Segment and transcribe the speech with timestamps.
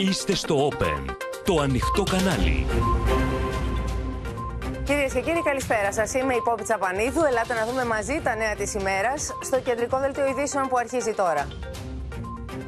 [0.00, 1.04] Είστε στο Open,
[1.44, 2.66] το ανοιχτό κανάλι.
[4.84, 6.14] Κυρίες και κύριοι, καλησπέρα σας.
[6.14, 7.24] Είμαι η Πόπη Τσαπανίδου.
[7.24, 11.48] Ελάτε να δούμε μαζί τα νέα της ημέρας στο κεντρικό δελτίο ειδήσεων που αρχίζει τώρα.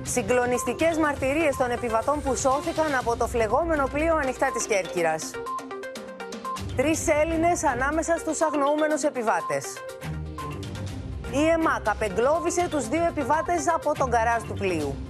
[0.02, 5.30] Συγκλονιστικές μαρτυρίες των επιβατών που σώθηκαν από το φλεγόμενο πλοίο ανοιχτά της Κέρκυρας.
[6.76, 9.64] Τρεις Έλληνες ανάμεσα στους αγνοούμενους επιβάτες.
[11.30, 15.09] Η ΕΜΑΚ απεγκλώβησε τους δύο επιβάτες από τον καράζ του πλοίου.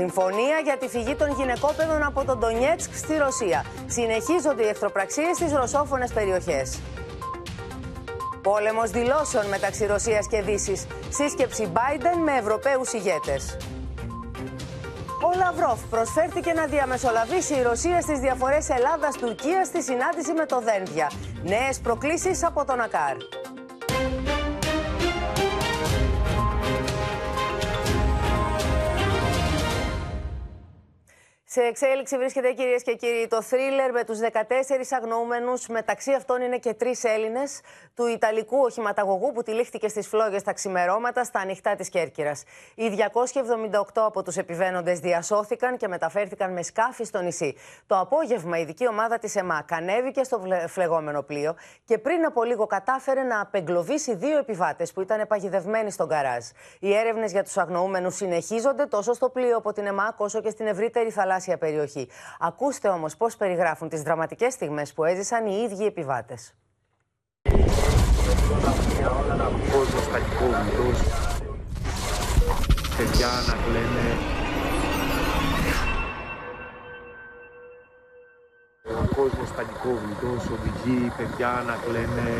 [0.00, 3.64] Συμφωνία για τη φυγή των γυναικόπαιδων από τον Ντονιέτσκ στη Ρωσία.
[3.86, 6.80] Συνεχίζονται οι εχθροπραξίες στις ρωσόφωνες περιοχές.
[8.42, 10.86] Πόλεμος δηλώσεων μεταξύ Ρωσίας και Δύσης.
[11.08, 13.56] Σύσκεψη Biden με Ευρωπαίους ηγέτες.
[15.22, 21.10] Ο Λαυρόφ προσφέρθηκε να διαμεσολαβήσει η Ρωσία στις διαφορές Ελλάδας-Τουρκίας στη συνάντηση με το Δένδια.
[21.42, 23.16] Νέες προκλήσεις από τον ΑΚΑΡ.
[31.56, 34.26] Σε εξέλιξη βρίσκεται κυρίες και κύριοι το θρίλερ με τους 14
[34.90, 35.66] αγνοούμενους.
[35.66, 37.60] Μεταξύ αυτών είναι και τρεις Έλληνες
[37.94, 42.42] του Ιταλικού οχηματαγωγού που τυλίχθηκε στις φλόγες τα ξημερώματα στα ανοιχτά της Κέρκυρας.
[42.74, 47.56] Οι 278 από τους επιβαίνοντες διασώθηκαν και μεταφέρθηκαν με σκάφη στο νησί.
[47.86, 52.66] Το απόγευμα η ειδική ομάδα της ΕΜΑΚ ανέβηκε στο φλεγόμενο πλοίο και πριν από λίγο
[52.66, 56.44] κατάφερε να απεγκλωβίσει δύο επιβάτες που ήταν παγιδευμένοι στον καράζ.
[56.80, 60.66] Οι έρευνες για τους αγνοούμενους συνεχίζονται τόσο στο πλοίο από την ΕΜΑΚ όσο και στην
[60.66, 62.08] ευρύτερη θαλάσσια περιοχή.
[62.38, 66.54] Ακούστε όμως πώς περιγράφουν τις δραματικές στιγμές που έζησαν οι ίδιοι επιβάτες.
[69.72, 70.98] Κόσμος κακικόβητος,
[72.96, 74.08] παιδιά να κλαίνε.
[79.02, 82.30] Ο κόσμος πανικόβλητος, οδηγεί παιδιά να κλαίνε,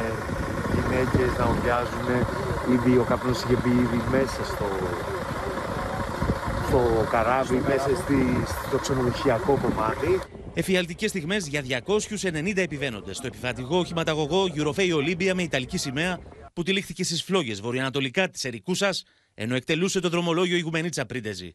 [0.75, 2.09] γυναίκες να οδειάζουν.
[2.75, 4.67] Ήδη ο καπνός είχε μπει ήδη μέσα στο,
[6.77, 8.15] στο καράβι, μέσα στη,
[8.69, 10.21] στο ξενοδοχειακό κομμάτι.
[10.55, 11.83] Εφιαλτικές στιγμές για
[12.21, 16.19] 290 επιβαίνοντες στο επιβατικό οχηματαγωγό Eurofei Olympia με ιταλική σημαία
[16.53, 21.55] που τυλίχθηκε στις φλόγες βορειοανατολικά της Ερικούσας ενώ εκτελούσε το δρομολόγιο Ιγουμενίτσα Πρίντεζη.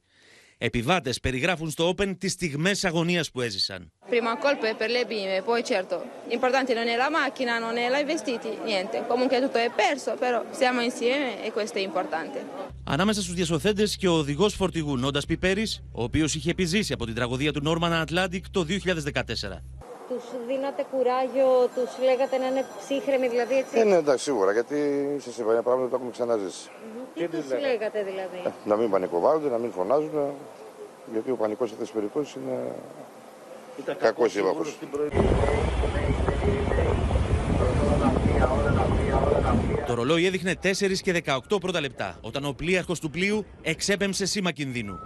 [0.64, 3.92] Επιβάτες περιγράφουν στο Open τις στιγμές αγωνίας που έζησαν.
[4.10, 5.96] Prima colpe per le bimbe, poi certo,
[6.30, 8.96] l'importante non è la macchina, non è i vestiti, niente.
[9.12, 12.38] Comunque tutto è perso, però siamo insieme e questo è importante.
[12.84, 17.16] Ανάμεσα στους διασωθέντες και ο οδηγός φορτηγού Νόντας Πιπέρης, ο οποίος είχε επιζήσει από την
[17.16, 19.64] τραγωδία του Norman Atlantic το 2014.
[20.10, 24.78] Τους δίνατε κουράγιο, τους λέγατε να είναι ψύχρεμοι, δηλαδή έτσι; Ε, ναι, εντάξει, σίγουρα, γιατί
[25.26, 26.70] σας είπα, είναι πράγματα που το έχουμε ξαναζήσει.
[27.14, 30.34] Τι τους λέγατε δηλαδή; Ε, να μην πανικοβάλλονται, να μην φωνάζουν,
[31.12, 34.78] γιατί ο πανικός σε αυτές τις περιπτώσεις είναι κακός σύμμαχος.
[39.88, 44.52] Το ρολόι έδειχνε 4 και 18 πρώτα λεπτά, όταν ο πλοίαρχος του πλοίου εξέπεμψε σήμα
[44.52, 45.00] κινδύνου.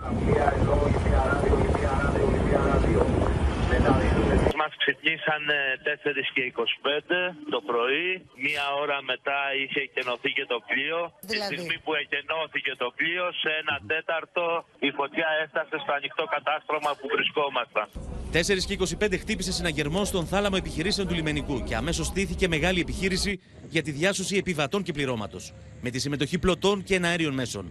[4.85, 5.41] Μας ξεκίνησαν
[5.84, 8.09] 4 και 25 το πρωί.
[8.46, 11.00] Μία ώρα μετά είχε εκενωθεί και το πλοίο.
[11.19, 14.44] Δηλαδή; Τη στιγμή που εκενώθηκε το πλοίο, σε ένα τέταρτο
[14.88, 17.88] η φωτιά έφτασε στο ανοιχτό κατάστρωμα που βρισκόμασταν.
[18.31, 23.31] 4 και 25 χτύπησες συναγερμό στον θάλαμο επιχειρήσεων του λιμενικού και αμέσως στήθηκε μεγάλη επιχείρηση
[23.74, 27.66] για τη διάσωση επιβατών και πληρώματος, με τη συμμετοχή πλωτών και εναέριων μέσων.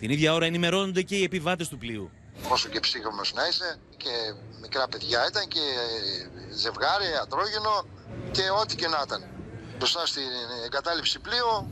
[0.00, 2.10] Την ίδια ώρα ενημερώνονται και οι επιβάτες του πλοίου.
[2.48, 4.10] Όσο και ψύχρεμος να είσαι και
[4.60, 5.64] μικρά παιδιά ήταν και
[6.54, 7.86] ζευγάρι, ατρόγενο
[8.30, 9.24] και ό,τι και να ήταν.
[9.78, 10.22] Μπροστά στην
[10.64, 11.70] εγκατάλειψη πλοίο,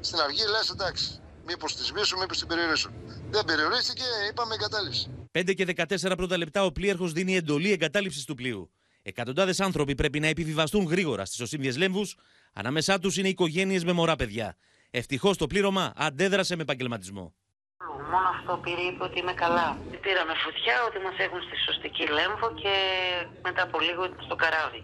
[0.00, 2.92] στην αργή λες εντάξει, μήπως τη σβήσουν, μήπως την περιορίσουν.
[3.30, 5.10] Δεν περιορίστηκε, είπαμε εγκατάλειψη.
[5.32, 8.70] 5 και 14 πρώτα λεπτά ο πλοίαρχος δίνει εντολή εγκατάλειψης του πλοίου.
[9.02, 12.16] Εκατοντάδες άνθρωποι πρέπει να επιβιβαστούν γρήγορα στις οσύμβιε λέμβους.
[12.52, 14.56] Ανάμεσά τους είναι οικογένειες με μωρά παιδιά.
[14.90, 17.34] Ευτυχώς το πλήρωμα αντέδρασε με επαγγελματισμό.
[18.12, 19.68] Μόνο αυτό πήρε, είπε ότι είμαι καλά.
[20.04, 22.74] Πήραμε φωτιά, ότι μας έχουν στη σωστική λέμβο και
[23.46, 24.82] μετά από λίγο στο καράβι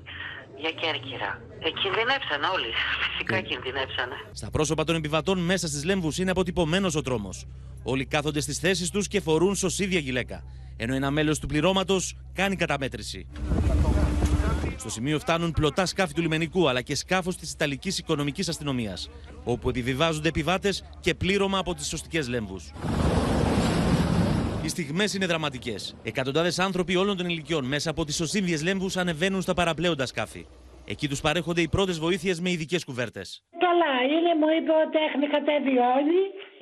[0.63, 1.31] για Κέρκυρα.
[1.67, 2.71] Ε, κινδυνεύσαν όλοι.
[3.05, 4.17] Φυσικά κινδυνεύσανε.
[4.33, 7.47] Στα πρόσωπα των επιβατών μέσα στις λέμβους είναι αποτυπωμένος ο τρόμος.
[7.83, 10.45] Όλοι κάθονται στις θέσεις τους και φορούν σωσίδια γυλαίκα.
[10.77, 13.27] Ενώ ένα μέλος του πληρώματος κάνει καταμέτρηση.
[14.81, 19.11] Στο σημείο φτάνουν πλωτά σκάφη του λιμενικού αλλά και σκάφος της Ιταλικής Οικονομικής Αστυνομίας,
[19.45, 22.73] όπου επιβιβάζονται επιβάτες και πλήρωμα από τις σωστικές λέμβους.
[24.63, 25.97] Οι στιγμές είναι δραματικές.
[26.03, 30.47] Εκατοντάδες άνθρωποι όλων των ηλικιών μέσα από τις οσύμβιε λέμβους ανεβαίνουν στα παραπλέοντα σκάφη.
[30.85, 33.43] Εκεί τους παρέχονται οι πρώτες βοήθειες με ειδικές κουβέρτες.
[33.67, 36.21] Καλά, είναι, μου είπε ότι έχουν κατέβει όλοι.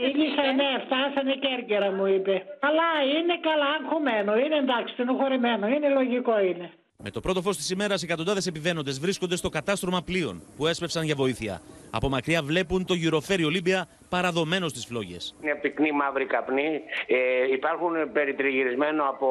[0.08, 2.34] Ήλισαν, ναι, φτάσανε Κέρκυρα, μου είπε.
[2.60, 4.38] Καλά, είναι καλά, αγχωμένο.
[4.38, 5.68] Είναι εντάξει, στενοχωρημένο.
[5.68, 6.68] Είναι λογικό είναι.
[7.04, 11.14] Με το πρώτο φως της ημέρας, εκατοντάδες επιβαίνοντες βρίσκονται στο κατάστρωμα πλοίων που έσπευσαν για
[11.14, 11.62] βοήθεια.
[11.90, 15.34] Από μακριά βλέπουν το Eurofέρι Ολύμπια παραδομένος στις φλόγες.
[15.42, 16.80] Είναι πυκνή μαύρη καπνή.
[17.06, 19.28] Ε, υπάρχουν περιτριγυρισμένο από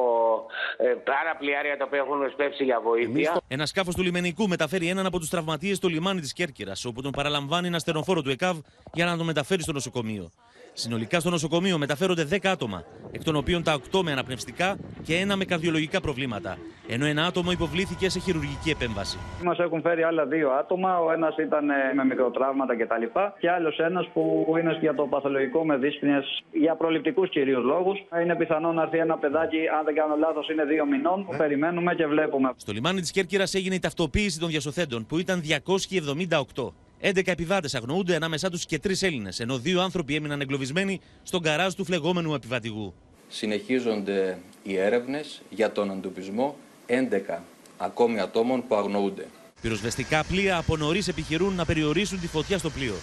[0.77, 3.41] ε, πάρα πλοιάρια τα οποία έχουν σπεύσει για βοήθεια.
[3.47, 7.11] Ένα σκάφος του λιμενικού μεταφέρει έναν από τους τραυματίες στο λιμάνι της Κέρκυρας, όπου τον
[7.11, 8.57] παραλαμβάνει ένα στενοφόρο του ΕΚΑΒ
[8.93, 10.31] για να τον μεταφέρει στο νοσοκομείο.
[10.79, 15.35] Συνολικά στο νοσοκομείο μεταφέρονται 10 άτομα, εκ των οποίων τα 8 με αναπνευστικά και ένα
[15.35, 16.57] με καρδιολογικά προβλήματα,
[16.87, 19.17] ενώ ένα άτομο υποβλήθηκε σε χειρουργική επέμβαση.
[19.43, 20.99] Μας έχουν φέρει άλλα δύο άτομα.
[20.99, 23.01] Ο ένας ήταν ε, με μικροτραύματα κτλ.
[23.01, 26.19] Και, και άλλος ένας που είναι για το παθολογικό με δύσπνιε
[26.51, 27.97] για προληπτικούς κυρίως λόγους.
[28.21, 31.27] Είναι πιθανό να έρθει ένα παιδάκι, αν δεν κάνω λάθος, είναι δύο μηνών.
[31.31, 31.37] Ε.
[31.37, 32.51] Περιμένουμε και βλέπουμε.
[32.55, 36.73] Στο λιμάνι της Κέρκυρας έγινε η ταυτοποίηση των διασωθέντων, που ήταν 278.
[37.01, 41.73] 11 επιβάτες αγνοούνται, ανάμεσά τους και τρεις Έλληνες, ενώ δύο άνθρωποι έμειναν εγκλωβισμένοι στον καράζ
[41.73, 42.93] του φλεγόμενου επιβατηγού.
[43.27, 46.57] Συνεχίζονται οι έρευνες για τον εντοπισμό
[46.87, 47.43] 11
[47.77, 49.27] ακόμη ατόμων που αγνοούνται.
[49.61, 52.95] Πυροσβεστικά πλοία από νωρίς επιχειρούν να περιορίσουν τη φωτιά στο πλοίο.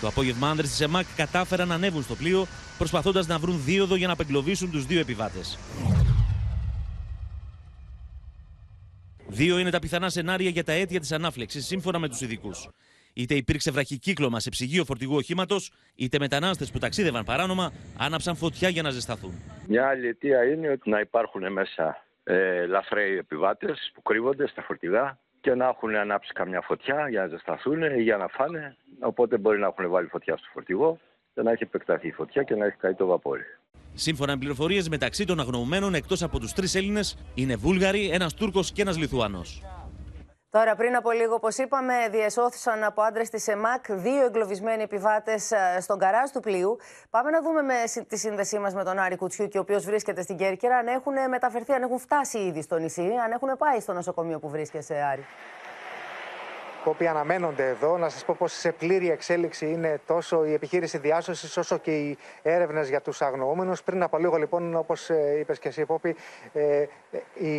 [0.00, 2.46] Το απόγευμα άνδρες της ΕΜΑΚ κατάφεραν να ανέβουν στο πλοίο,
[2.78, 5.58] προσπαθώντας να βρουν δίωδο για να απεγκλωβίσουν τους δύο επιβάτες.
[9.28, 12.68] Δύο είναι τα πιθανά σενάρια για τα αίτια της ανάφλεξης, σύμφωνα με τους ειδικούς.
[13.18, 18.82] Είτε υπήρξε βραχικύκλωμα σε ψυγείο φορτηγού οχήματος, είτε μετανάστες που ταξίδευαν παράνομα άναψαν φωτιά για
[18.82, 19.32] να ζεσταθούν.
[19.68, 25.18] Μια άλλη αιτία είναι ότι να υπάρχουν μέσα ε, λαθρέοι επιβάτες που κρύβονται στα φορτηγά
[25.40, 28.76] και να έχουν ανάψει καμιά φωτιά για να ζεσταθούν ή για να φάνε.
[29.00, 30.98] Οπότε μπορεί να έχουν βάλει φωτιά στο φορτηγό
[31.34, 33.44] και να έχει επεκταθεί η φωτιά και να έχει καεί το βαπόρι.
[33.94, 38.72] Σύμφωνα με πληροφορίες, μεταξύ των αγνοωμένων εκτός από τους τρεις Έλληνες είναι Βούλγαροι, ένας Τούρκος
[38.72, 39.42] και ένας Λιθουάνο.
[40.50, 45.98] Τώρα, πριν από λίγο, όπως είπαμε, διεσώθησαν από άντρες της ΕΜΑΚ δύο εγκλωβισμένοι επιβάτες στον
[45.98, 46.76] καράζ του πλοίου.
[47.10, 47.74] Πάμε να δούμε με
[48.08, 51.72] τη σύνδεσή μας με τον Άρη Κουτσιούκη, ο οποίος βρίσκεται στην Κέρκυρα, αν έχουν μεταφερθεί,
[51.72, 55.24] αν έχουν φτάσει ήδη στο νησί, αν έχουν πάει στο νοσοκομείο που βρίσκεσαι, Άρη
[56.84, 57.98] που οποίοι αναμένονται εδώ.
[57.98, 62.18] Να σας πω πως σε πλήρη εξέλιξη είναι τόσο η επιχείρηση διάσωσης όσο και οι
[62.42, 63.82] έρευνες για τους αγνοούμενους.
[63.82, 65.08] Πριν από λίγο, λοιπόν, όπως
[65.40, 66.16] είπες και εσύ, Πόπη,
[66.52, 66.84] ε,
[67.34, 67.52] οι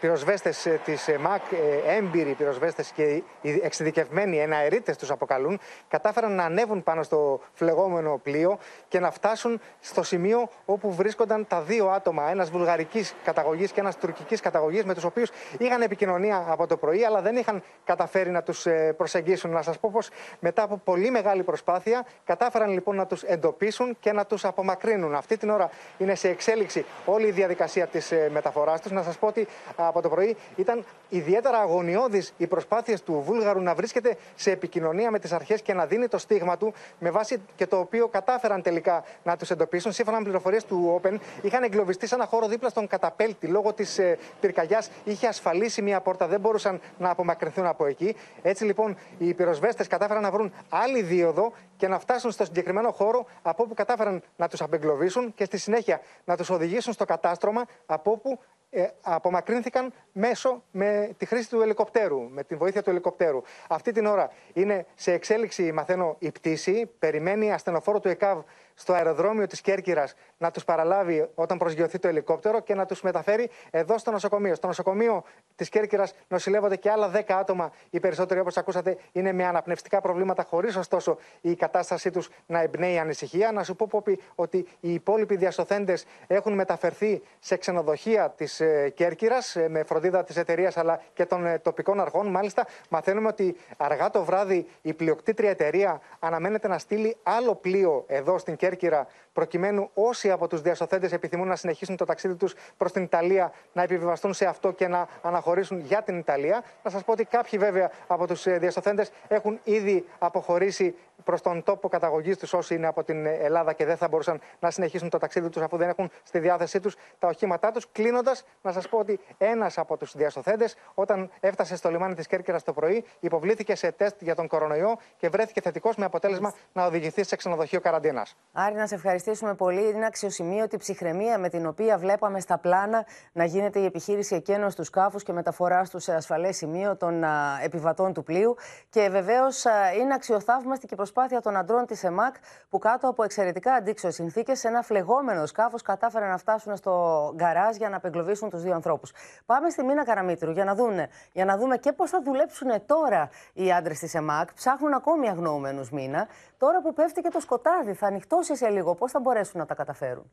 [0.00, 6.82] πυροσβέστες της ΜΑΚ, ε, έμπειροι πυροσβέστες και οι εξειδικευμένοι εναερίτες τους αποκαλούν, κατάφεραν να ανέβουν
[6.82, 12.50] πάνω στο φλεγόμενο πλοίο και να φτάσουν στο σημείο όπου βρίσκονταν τα δύο άτομα, ένας
[12.50, 17.20] βουλγαρικής καταγωγής και ένας τουρκικής καταγωγής, με τους οποίους είχαν επικοινωνία από το πρωί, αλλά
[17.20, 18.61] δεν είχαν καταφέρει να τους
[18.96, 19.50] προσεγγίσουν.
[19.50, 20.08] Να σας πω πως
[20.40, 25.14] μετά από πολύ μεγάλη προσπάθεια κατάφεραν λοιπόν να τους εντοπίσουν και να τους απομακρύνουν.
[25.14, 28.90] Αυτή την ώρα είναι σε εξέλιξη όλη η διαδικασία της μεταφοράς τους.
[28.90, 33.74] Να σας πω ότι από το πρωί ήταν ιδιαίτερα αγωνιώδης οι προσπάθειε του Βούλγαρου να
[33.74, 37.66] βρίσκεται σε επικοινωνία με τις αρχές και να δίνει το στίγμα του, με βάση και
[37.66, 39.92] το οποίο κατάφεραν τελικά να τους εντοπίσουν.
[39.92, 44.00] Σύμφωνα με πληροφορίες του Open, είχαν εγκλωβιστεί σε ένα χώρο δίπλα στον καταπέλτη λόγω της
[44.40, 44.90] πυρκαγιάς.
[45.04, 48.16] Είχε ασφαλίσει μια πόρτα, δεν μπορούσαν να απομακρυνθούν από εκεί.
[48.42, 53.26] Έτσι λοιπόν οι πυροσβέστες κατάφεραν να βρουν άλλη δίωδο και να φτάσουν στο συγκεκριμένο χώρο
[53.42, 58.10] από όπου κατάφεραν να τους απεγκλωβίσουν και στη συνέχεια να τους οδηγήσουν στο κατάστρωμα από
[58.10, 58.38] όπου
[58.74, 63.42] ε, απομακρύνθηκαν μέσω με τη χρήση του ελικοπτέρου, με τη βοήθεια του ελικοπτέρου.
[63.68, 66.90] Αυτή την ώρα είναι σε εξέλιξη, μαθαίνω, η πτήση.
[66.98, 68.42] Περιμένει ασθενοφόρο του ΕΚΑΒ
[68.74, 73.50] στο αεροδρόμιο της Κέρκυρας να τους παραλάβει όταν προσγειωθεί το ελικόπτερο και να τους μεταφέρει
[73.70, 74.54] εδώ στο νοσοκομείο.
[74.54, 75.24] Στο νοσοκομείο
[75.56, 77.72] της Κέρκυρας νοσηλεύονται και άλλα 10 άτομα.
[77.90, 82.98] Οι περισσότεροι, όπως ακούσατε, είναι με αναπνευστικά προβλήματα, χωρίς ωστόσο η κατάστασή τους να εμπνέει
[82.98, 83.52] ανησυχία.
[83.52, 89.56] Να σου πω, Πόπι, ότι οι υπόλοιποι διασωθέντες έχουν μεταφερθεί σε ξενοδοχεία της ε, Κέρκυρας
[89.56, 92.26] ε, με φροντίδα της εταιρείας αλλά και των ε, τοπικών αρχών.
[92.26, 98.38] Μάλιστα, μαθαίνουμε ότι αργά το βράδυ η πλειοκτήτρια εταιρεία αναμένεται να στείλει άλλο πλοίο εδώ
[98.38, 103.02] στην Κέρκυρα, προκειμένου όσοι από τους διασωθέντες επιθυμούν να συνεχίσουν το ταξίδι τους προς την
[103.02, 106.62] Ιταλία να επιβιβαστούν σε αυτό και να αναχωρήσουν για την Ιταλία.
[106.82, 111.88] Να σας πω ότι κάποιοι βέβαια από τους διασωθέντες έχουν ήδη αποχωρήσει προς τον τόπο
[111.88, 115.48] καταγωγής τους όσοι είναι από την Ελλάδα και δεν θα μπορούσαν να συνεχίσουν το ταξίδι
[115.48, 117.86] τους αφού δεν έχουν στη διάθεσή τους τα οχήματά τους.
[117.92, 122.62] Κλείνοντας, να σας πω ότι ένας από τους διασωθέντες, όταν έφτασε στο λιμάνι της Κέρκυρας
[122.62, 127.24] το πρωί, υποβλήθηκε σε τεστ για τον κορονοϊό και βρέθηκε θετικός με αποτέλεσμα να οδηγηθεί
[127.24, 128.36] σε ξενοδοχείο καραντίνας.
[128.54, 129.88] Άρη, να σε ευχαριστήσουμε πολύ.
[129.88, 134.84] Είναι αξιοσημείωτη ψυχραιμία με την οποία βλέπαμε στα πλάνα να γίνεται η επιχείρηση εκένωση του
[134.84, 138.56] σκάφους και μεταφορά τους σε ασφαλές σημείο των α, επιβατών του πλοίου.
[138.88, 139.64] Και βεβαίως
[140.00, 142.34] είναι αξιοθαύμαστη και η προσπάθεια των αντρών της ΕΜΑΚ
[142.68, 147.76] που κάτω από εξαιρετικά αντίξωες συνθήκες σε ένα φλεγόμενο σκάφος κατάφεραν να φτάσουν στο γκαράζ
[147.76, 149.12] για να απεγκλωβίσουν τους δύο ανθρώπους.
[149.46, 153.30] Πάμε στη Μίνα Καραμίτρου για να, δούνε, για να δούμε και πώς θα δουλέψουν τώρα
[153.52, 154.52] οι άντρες της ΕΜΑΚ.
[154.54, 156.28] Ψάχνουν ακόμη αγνοούμενους μήνα.
[156.58, 158.06] Τώρα που πέφτει και το σκοτάδι, θα
[158.42, 158.94] ανοιχτώσει σε λίγο.
[158.94, 160.30] Πώς θα μπορέσουν να τα καταφέρουν.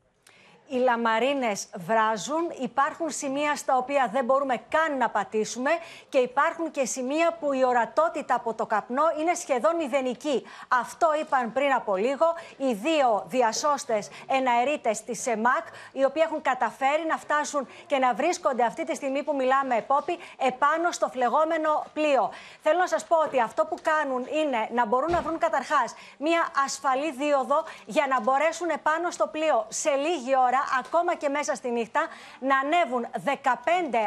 [0.70, 5.70] Οι λαμαρίνες βράζουν, υπάρχουν σημεία στα οποία δεν μπορούμε καν να πατήσουμε
[6.08, 10.46] και υπάρχουν και σημεία που η ορατότητα από το καπνό είναι σχεδόν μηδενική.
[10.68, 17.04] Αυτό είπαν πριν από λίγο οι δύο διασώστες εναερίτες της ΕΜΑΚ, οι οποίοι έχουν καταφέρει
[17.08, 22.30] να φτάσουν και να βρίσκονται αυτή τη στιγμή που μιλάμε επόπι επάνω στο φλεγόμενο πλοίο.
[22.62, 26.48] Θέλω να σας πω ότι αυτό που κάνουν είναι να μπορούν να βρουν καταρχάς μια
[26.64, 31.70] ασφαλή δίωδο για να μπορέσουν επάνω στο πλοίο σε λίγη ώρα ακόμα και μέσα στη
[31.70, 32.06] νύχτα,
[32.38, 33.30] να ανέβουν 15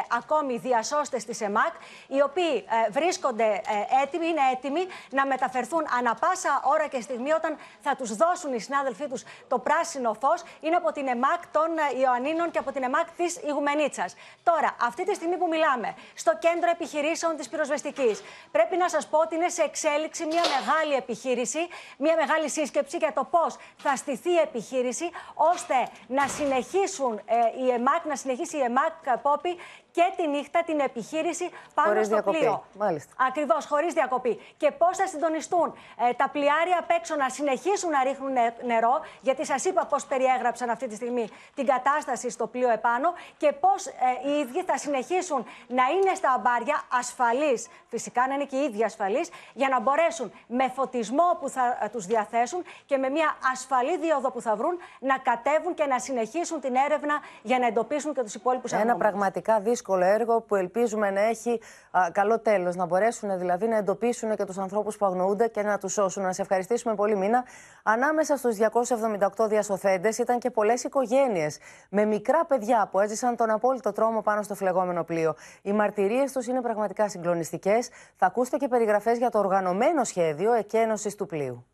[0.08, 1.74] ακόμη διασώστες της ΕΜΑΚ,
[2.06, 7.32] οι οποίοι ε, βρίσκονται ε, έτοιμοι, είναι έτοιμοι να μεταφερθούν ανα πάσα ώρα και στιγμή
[7.32, 10.42] όταν θα τους δώσουν οι συνάδελφοί τους το πράσινο φως.
[10.60, 14.16] Είναι από την ΕΜΑΚ των ε, Ιωαννίνων και από την ΕΜΑΚ της Ιγουμενίτσας.
[14.42, 19.18] Τώρα, αυτή τη στιγμή που μιλάμε, στο κέντρο επιχειρήσεων της πυροσβεστικής, πρέπει να σας πω
[19.18, 21.68] ότι είναι σε εξέλιξη μια μεγάλη επιχείρηση,
[21.98, 25.74] μια μεγάλη σύσκεψη για το πώς θα στηθεί η επιχείρηση, ώστε
[26.06, 29.56] να συνεχίσουν ε, η ΕΜΑΚ, να συνεχίσει η ΕΜΑΚ Πόπη
[29.96, 32.38] και τη νύχτα την επιχείρηση πάνω χωρίς στο διακοπή.
[32.38, 32.64] πλοίο.
[32.78, 33.12] Μάλιστα.
[33.28, 34.40] Ακριβώς, χωρίς διακοπή.
[34.56, 35.74] Και πώς θα συντονιστούν
[36.08, 40.06] ε, τα πλοιάρια απ' έξω να συνεχίσουν να ρίχνουν νε- νερό, γιατί σας είπα πώς
[40.06, 43.92] περιέγραψαν αυτή τη στιγμή την κατάσταση στο πλοίο επάνω και πώς ε,
[44.28, 48.84] οι ίδιοι θα συνεχίσουν να είναι στα αμπάρια ασφαλείς, φυσικά να είναι και οι ίδιοι
[48.84, 53.98] ασφαλείς, για να μπορέσουν με φωτισμό που θα ε, τους διαθέσουν και με μια ασφαλή
[53.98, 58.22] δίωδο που θα βρουν να κατέβουν και να συνεχίσουν την έρευνα για να εντοπίσουν και
[58.22, 61.60] τους υπόλοιπους Ένα πραγματικά δύσκολο έργο που ελπίζουμε να έχει
[61.90, 62.76] α, καλό τέλος.
[62.76, 66.22] Να μπορέσουν δηλαδή να εντοπίσουν και τους ανθρώπους που αγνοούνται και να τους σώσουν.
[66.22, 67.44] Να σε ευχαριστήσουμε πολύ, Μίνα.
[67.82, 73.92] Ανάμεσα στους 278 διασωθέντες ήταν και πολλές οικογένειες με μικρά παιδιά που έζησαν τον απόλυτο
[73.92, 75.34] τρόμο πάνω στο φλεγόμενο πλοίο.
[75.62, 77.88] Οι μαρτυρίες τους είναι πραγματικά συγκλονιστικές.
[78.16, 81.66] Θα ακούσετε και περιγραφές για το οργανωμένο σχέδιο εκένωσης του πλοίου.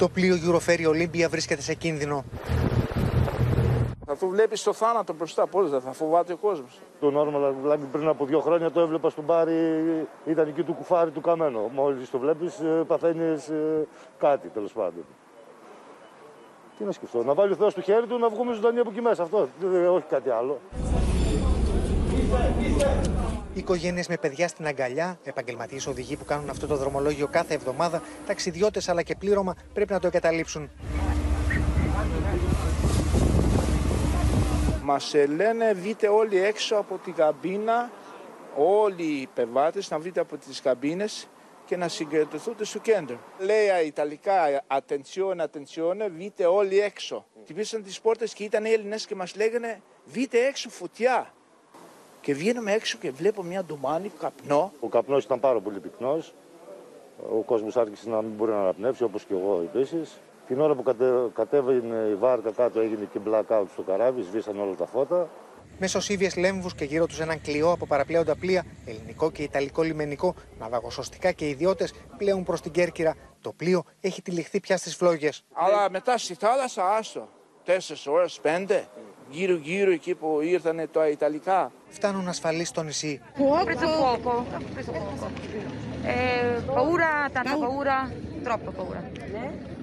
[0.00, 2.24] Το πλοίο Euroferry Olympia βρίσκεται σε κίνδυνο.
[4.20, 5.46] Θα το βλέπει στο θάνατο μπροστά.
[5.46, 6.80] Πώς δεν θα φοβάται ο κόσμος.
[7.00, 9.54] Το Νόρμαλ δηλαδή πριν από δύο χρόνια το έβλεπα στον Πάρη,
[10.24, 11.70] ήταν εκεί του κουφάρι του καμένο.
[11.74, 13.50] Μόλις το βλέπεις, παθαίνεις
[14.18, 15.04] κάτι τέλος πάντων.
[16.78, 19.00] Τι να σκεφτώ, να βάλει ο Θεός του χέρι του να βγούμε ζωντανοί από εκεί
[19.00, 19.22] μέσα.
[19.22, 20.60] Αυτό, ε, όχι κάτι άλλο.
[23.54, 28.88] Οικογένειες με παιδιά στην αγκαλιά, επαγγελματίες οδηγοί που κάνουν αυτό το δρομολόγιο κάθε εβδομάδα, ταξιδιώτες
[28.88, 30.70] αλλά και πλήρωμα πρέπει να το εγκαταλείψουν.
[34.90, 37.90] Μας λένε βγείτε όλοι έξω από την καμπίνα,
[38.56, 41.04] όλοι οι πεβάτες να βγείτε από τις καμπίνε
[41.64, 43.18] και να συγκεντρωθούν στο κέντρο.
[43.38, 47.26] Λέει Ιταλικά, attenzione, attenzione, βγείτε όλοι έξω.
[47.42, 51.34] Χτυπήσαν τις πόρτες και ήταν Έλληνες και μας λέγανε βγείτε έξω φωτιά.
[52.20, 54.72] Και βγαίνουμε έξω και βλέπω μια ντομάνη καπνό.
[54.80, 56.34] Ο καπνός ήταν πάρα πολύ πυκνός.
[57.32, 60.20] Ο κόσμος άρχισε να μην μπορεί να αναπνεύσει, όπως και εγώ επίσης.
[60.50, 61.04] Την ώρα που κατε,
[61.34, 65.28] κατέβαινε η βάρκα κάτω έγινε και blackout στο καράβι, σβήσαν όλα τα φώτα.
[65.78, 70.34] Με σωσίβιες λέμβους και γύρω τους έναν κλειό από παραπλέοντα πλοία, ελληνικό και ιταλικό λιμενικό,
[70.58, 73.14] ναυαγοσωστικά και ιδιώτες πλέον προς την Κέρκυρα.
[73.40, 75.44] Το πλοίο έχει τυλιχθεί πια στις φλόγες.
[75.52, 77.28] Αλλά μετά στη θάλασσα άστο.
[77.64, 78.84] Τέσσερις ώρες, πέντε.
[79.30, 81.72] Γύρω-γύρω εκεί που ήρθαν τα Ιταλικά.
[81.88, 83.20] Φτάνουν ασφαλείς στο νησί.
[83.36, 83.64] Ho
[88.40, 88.94] preso poco, ho preso poco.
[88.94, 89.00] Eh, paura, tanta paura, troppa paura.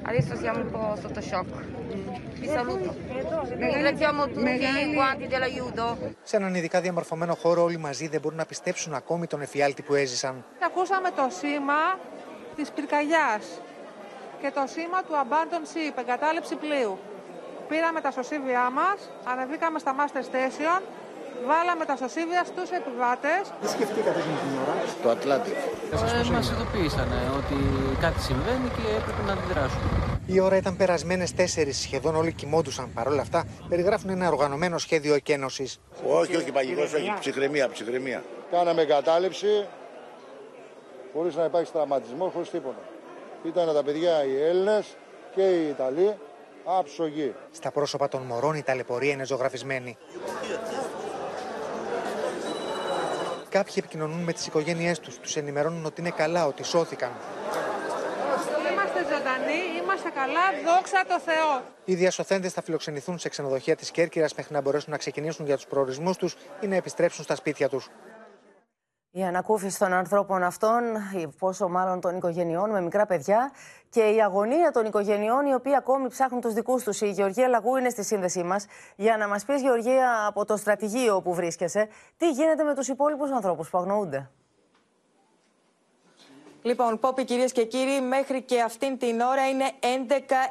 [0.02, 1.50] Adesso siamo un po' sotto shock.
[2.40, 2.96] Vi saluto.
[3.58, 5.98] Ringraziamo tutti quanti dell'aiuto.
[6.24, 9.94] Σε έναν ειδικά διαμορφωμένο χώρο, όλοι μαζί δεν μπορούν να πιστέψουν ακόμη τον εφιάλτη που
[9.94, 10.46] έζησαν.
[10.66, 12.00] Ακούσαμε το σήμα
[12.56, 13.62] της πυρκαγιάς
[14.42, 17.00] και το σήμα του Abandon Ship, εγκατάλειψη πλοίου.
[17.68, 20.82] Πήραμε τα σωσίβια μας, ανεβήκαμε στα Muster Station,
[21.50, 23.42] βάλαμε τα σωσίβια στους επιβάτες.
[23.62, 25.58] Τι σκεφτήκατε εκείνη την ώρα; Το Ατλάντικ.
[25.94, 27.58] Ε, μας ειδοποίησαν ότι
[28.00, 29.88] κάτι συμβαίνει και έπρεπε να αντιδράσουμε.
[30.26, 32.92] Η ώρα ήταν περασμένες 4, σχεδόν όλοι κοιμόντουσαν.
[32.94, 35.80] Παρ' όλα αυτά, περιγράφουν ένα οργανωμένο σχέδιο εκένωσης.
[36.08, 37.14] Όχι, όχι, παγικός, όχι.
[37.20, 38.24] Ψυχραιμία, ψυχραιμία.
[38.52, 39.68] Κάναμε εγκατάλειψη
[41.14, 42.82] χωρίς να υπάρξει τραυματισμός, χωρίς τίποτα.
[43.44, 44.98] Ήταν τα παιδιά οι Έλληνες
[45.36, 46.16] και οι Ιταλοί
[46.66, 47.36] άψογοι.
[47.52, 49.98] Στα πρόσωπα των μωρών η ταλαιπωρία είναι ζωγραφισμένη.
[53.50, 57.12] Κάποιοι επικοινωνούν με τις οικογένειές τους, τους ενημερώνουν ότι είναι καλά, ότι σώθηκαν.
[58.72, 61.64] Είμαστε ζωντανοί, είμαστε καλά, δόξα τω Θεώ.
[61.86, 65.66] Οι διασωθέντες θα φιλοξενηθούν σε ξενοδοχεία της Κέρκυρας μέχρι να μπορέσουν να ξεκινήσουν για τους
[65.66, 67.90] προορισμούς τους ή να επιστρέψουν στα σπίτια τους.
[69.18, 70.84] Η ανακούφιση των ανθρώπων αυτών,
[71.18, 73.52] η- πόσο μάλλον των οικογενειών με μικρά παιδιά
[73.90, 77.02] και η αγωνία των οικογενειών οι οποίοι ακόμη ψάχνουν τους δικούς τους.
[77.02, 81.16] Η Γεωργία Λαγού είναι στη σύνδεσή μας για να μας πεις Γεωργία από το στρατηγείο
[81.16, 84.30] όπου βρίσκεσαι τι γίνεται με τους υπόλοιπους ανθρώπους που αγνοούνται;
[86.68, 89.86] Λοιπόν, Πόπι, κυρίες και κύριοι, μέχρι και αυτήν την ώρα είναι 11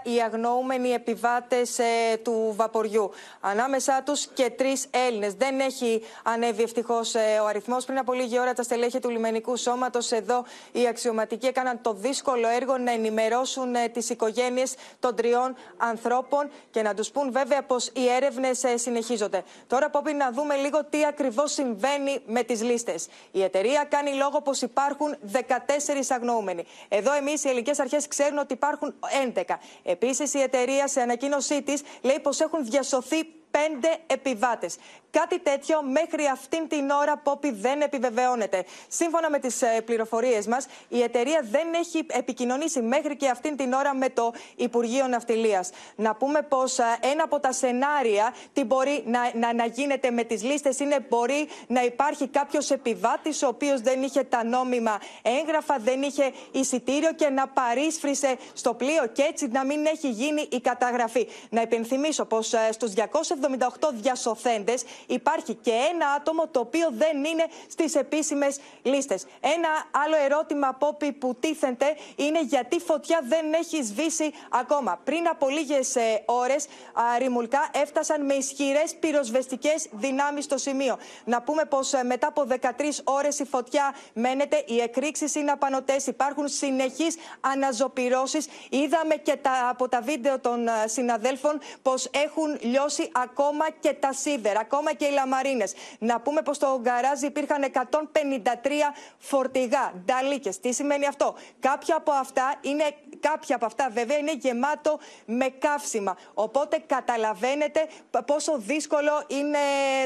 [0.03, 3.11] οι αγνοούμενοι επιβάτες ε, του βαποριού.
[3.41, 5.35] Ανάμεσά τους και τρεις Έλληνες.
[5.35, 7.85] Δεν έχει ανέβει ευτυχώς ε, ο αριθμός.
[7.85, 12.49] Πριν από λίγη ώρα, τα στελέχη του λιμενικού σώματος εδώ, οι αξιωματικοί έκαναν το δύσκολο
[12.49, 17.87] έργο να ενημερώσουν ε, τις οικογένειες των τριών ανθρώπων και να τους πούν βέβαια πως
[17.87, 19.43] οι έρευνες ε, συνεχίζονται.
[19.67, 23.09] Τώρα, Πόπι, να δούμε λίγο τι ακριβώς συμβαίνει με τις λίστες.
[23.31, 26.65] Η εταιρεία κάνει λόγο πως υπάρχουν 14 αγνοούμενοι.
[26.89, 28.95] Εδώ εμείς οι ελληνικές αρχές ξέρουν ότι υπάρχουν
[29.35, 29.43] 11.
[29.83, 33.25] Επίσης η εταιρεία σε ανακοίνωσή της λέει πως έχουν διασωθεί
[33.57, 34.77] πέντε επιβάτες.
[35.11, 38.65] Κάτι τέτοιο μέχρι αυτήν την ώρα, Πόπι, δεν επιβεβαιώνεται.
[38.89, 43.95] Σύμφωνα με τις πληροφορίες μας, η εταιρεία δεν έχει επικοινωνήσει μέχρι και αυτήν την ώρα
[43.95, 45.71] με το Υπουργείο Ναυτιλίας.
[45.97, 46.79] Να πούμε πως
[47.13, 51.49] ένα από τα σενάρια τι μπορεί να, να, να γίνεται με τις λίστες είναι μπορεί
[51.67, 57.29] να υπάρχει κάποιος επιβάτης ο οποίος δεν είχε τα νόμιμα έγγραφα, δεν είχε εισιτήριο και
[57.29, 61.29] να παρίσφρισε στο πλοίο και έτσι να μην έχει γίνει η καταγραφή.
[61.51, 63.46] Να υπενθυμίσω πως στους 278
[63.93, 69.27] διασωθέντες υπάρχει και ένα άτομο το οποίο δεν είναι στις επίσημες λίστες.
[69.41, 69.69] Ένα
[70.05, 75.01] άλλο ερώτημα, Πόπι, που τίθενται είναι γιατί φωτιά δεν έχει σβήσει ακόμα.
[75.05, 80.99] Πριν από λίγες ε, ώρες, α, ρημουλκά έφτασαν με ισχυρές πυροσβεστικές δυνάμεις στο σημείο.
[81.25, 82.63] Να πούμε πως ε, μετά από 13
[83.05, 88.47] ώρες η φωτιά μένεται, οι εκρήξεις είναι απανοτές, υπάρχουν συνεχείς αναζωπυρώσεις.
[88.69, 93.36] Είδαμε και τα, από τα βίντεο των ε, συναδέλφων πως έχουν λιώσει ακόμα
[93.81, 95.75] και τα σίδερα, ακόμα και οι λαμαρίνες.
[95.99, 100.61] Να πούμε πως στο γκαράζ υπήρχαν 153 φορτηγά, νταλίκες.
[100.61, 102.85] Τι σημαίνει αυτό; Κάποια από αυτά είναι,
[103.21, 106.17] κάποια από αυτά βέβαια είναι γεμάτο με καύσιμα.
[106.35, 107.87] Οπότε καταλαβαίνετε
[108.27, 109.59] πόσο δύσκολο είναι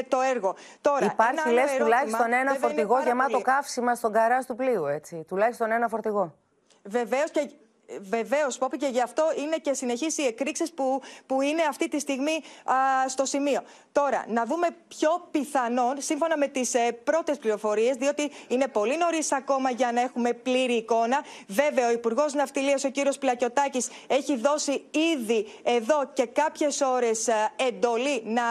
[0.07, 0.55] το έργο.
[0.81, 5.25] Τώρα, Υπάρχει λες τουλάχιστον ένα φορτηγό γεμάτο καύσιμα στον καράζ του πλοίου, έτσι.
[5.27, 6.35] Τουλάχιστον ένα φορτηγό.
[6.83, 7.49] Βεβαίως και
[7.99, 11.99] Βεβαίως, Πόπη, και γι' αυτό είναι και συνεχείς οι εκρήξεις που, που είναι αυτή τη
[11.99, 12.75] στιγμή α,
[13.07, 13.61] στο σημείο.
[13.91, 19.31] Τώρα, να δούμε πιο πιθανόν, σύμφωνα με τις ε, πρώτες πληροφορίες, διότι είναι πολύ νωρίς
[19.31, 21.21] ακόμα για να έχουμε πλήρη εικόνα.
[21.47, 24.83] Βέβαια, ο Υπουργός Ναυτιλίας, ο κύριος Πλακιωτάκης, έχει δώσει
[25.13, 27.27] ήδη εδώ και κάποιες ώρες
[27.67, 28.43] εντολή να,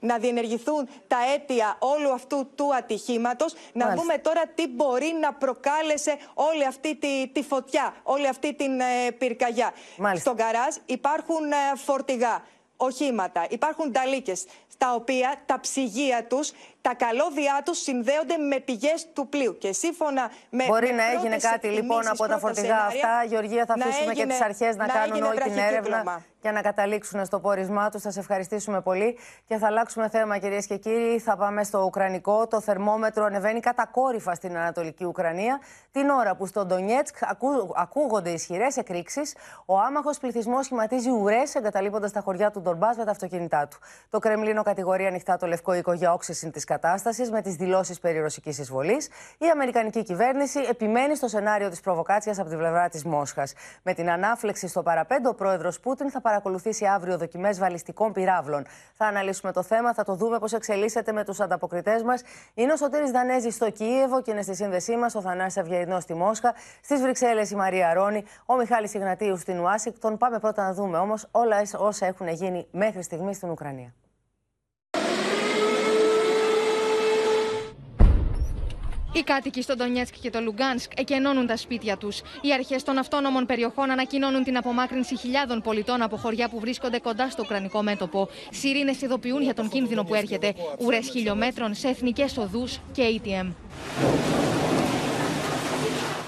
[0.00, 3.54] να διενεργηθούν τα αίτια όλου αυτού του ατυχήματος.
[3.72, 8.67] Να δούμε τώρα τι μπορεί να προκάλεσε όλη αυτή τη, τη φωτιά, όλη αυτή τη
[8.68, 9.72] την ε, πυρκαγιά.
[10.14, 12.42] Στον καράζ υπάρχουν ε, φορτηγά,
[12.76, 14.44] οχήματα, υπάρχουν ταλίκες,
[14.78, 19.58] τα οποία τα ψυγεία τους, τα καλώδια τους συνδέονται με πηγές του πλοίου.
[19.58, 20.64] Και σύμφωνα με.
[20.66, 23.24] Μπορεί να έγινε κάτι λοιπόν από τα φορτηγά αυτά.
[23.26, 27.40] Γεωργία, θα αφήσουμε και τις αρχές να, κάνουν όλη την έρευνα για να καταλήξουν στο
[27.40, 28.02] πόρισμά τους.
[28.02, 29.18] Θα σε ευχαριστήσουμε πολύ.
[29.46, 31.18] Και θα αλλάξουμε θέμα, κυρίες και κύριοι.
[31.18, 32.46] Θα πάμε στο Ουκρανικό.
[32.46, 35.60] Το θερμόμετρο ανεβαίνει κατακόρυφα στην Ανατολική Ουκρανία.
[35.92, 39.34] Την ώρα που στο Ντονιέτσκ ακού, ακούγονται ισχυρές εκρήξεις,
[39.66, 43.78] ο άμαχος πληθυσμός σχηματίζει ουρές εγκαταλείποντας τα χωριά του Ντορμπά με τα αυτοκίνητά του.
[44.10, 48.18] Το Κρεμλίνο κατηγορεί ανοιχτά το Λευκό Οίκο για όξυση της κατάστασης με τις δηλώσεις περί
[48.18, 49.08] ρωσικής εισβολής.
[49.38, 53.52] Η Αμερικανική κυβέρνηση επιμένει στο σενάριο της προβοκάτσιας από την πλευρά της Μόσχας.
[53.82, 58.66] Με την ανάφλεξη στο παραπέντο, ο πρόεδρος Πούτιν θα παρακολουθήσει αύριο δοκιμές βαλιστικών πυράβλων.
[58.94, 62.22] Θα αναλύσουμε το θέμα, θα το δούμε πώς εξελίσσεται με τους ανταποκριτές μας.
[62.54, 66.14] Είναι ο Σωτήρης Δανέζης στο Κίεβο και είναι στη σύνδεσή μας ο Θανάσης Αυγερινό στη
[66.14, 66.54] Μόσχα.
[66.82, 70.16] Στις Βρυξέλλες η Μαρία Ρόνη, ο Μιχάλης Ιγνατίου στην Ουάσιγκτον.
[70.16, 73.94] Πάμε πρώτα να δούμε όμως όλα όσα έχουν γίνει μέχρι στιγμής στην Ουκρανία.
[79.15, 82.11] Οι κάτοικοι στο Ντονιέτσκ και το Λουγκάνσκ εκενώνουν τα σπίτια του.
[82.41, 87.29] Οι αρχέ των αυτόνομων περιοχών ανακοινώνουν την απομάκρυνση χιλιάδων πολιτών από χωριά που βρίσκονται κοντά
[87.29, 88.29] στο ουκρανικό μέτωπο.
[88.51, 90.53] Σιρήνε ειδοποιούν για τον κίνδυνο που έρχεται.
[90.79, 93.53] Ουρέ χιλιόμετρων σε εθνικέ οδού και ATM.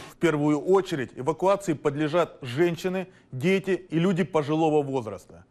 [0.10, 5.46] В первую очередь эвакуации подлежат женщины, дети и люди пожилого возраста.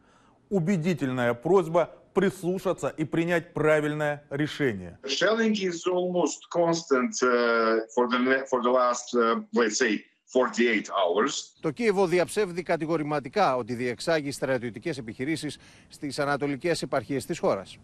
[0.49, 4.99] Убедительная просьба прислушаться и принять правильное решение.
[5.05, 9.95] Shelling is almost constant uh, for the for the last, uh, let's say,
[10.33, 11.33] 48 hours.
[11.61, 17.79] Το Κίεβο διαψεύδει κατηγορηματικά ότι διεξάγει στρατιωτικές επιχειρήσεις στις ανατολικές επαρχίες της χώρας.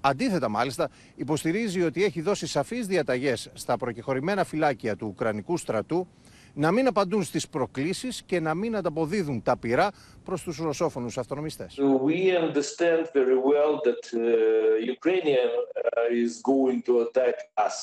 [0.00, 6.08] Αντίθετα, μάλιστα, υποστηρίζει ότι έχει δώσει σαφείς διαταγές στα προκεχωρημένα φυλάκια του Ουκρανικού στρατού
[6.54, 9.92] να μην απαντούν στις προκλήσεις και να μην ανταποδίδουν τα πυρά
[10.24, 11.78] προς τους ρωσόφωνους αυτονομιστές.
[11.78, 17.76] We understand very well that uh, Ukrainian uh, is going to attack us.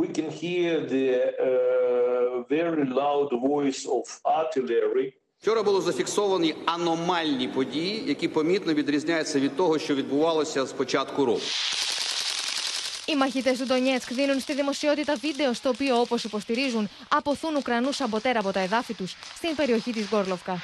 [0.00, 4.04] We can hear the uh, very loud voice of
[4.40, 5.12] artillery.
[5.38, 11.40] Вчора були зафіксовані аномальні події, які помітно відрізняються від того, що відбувалося з початку року.
[13.06, 18.38] Οι μαχητέ του Ντονιέτσκ δίνουν στη δημοσιότητα βίντεο στο οποίο, όπω υποστηρίζουν, αποθούν Ουκρανού σαμποτέρα
[18.38, 20.58] από τα εδάφη του στην περιοχή τη Γκόρλοφκα.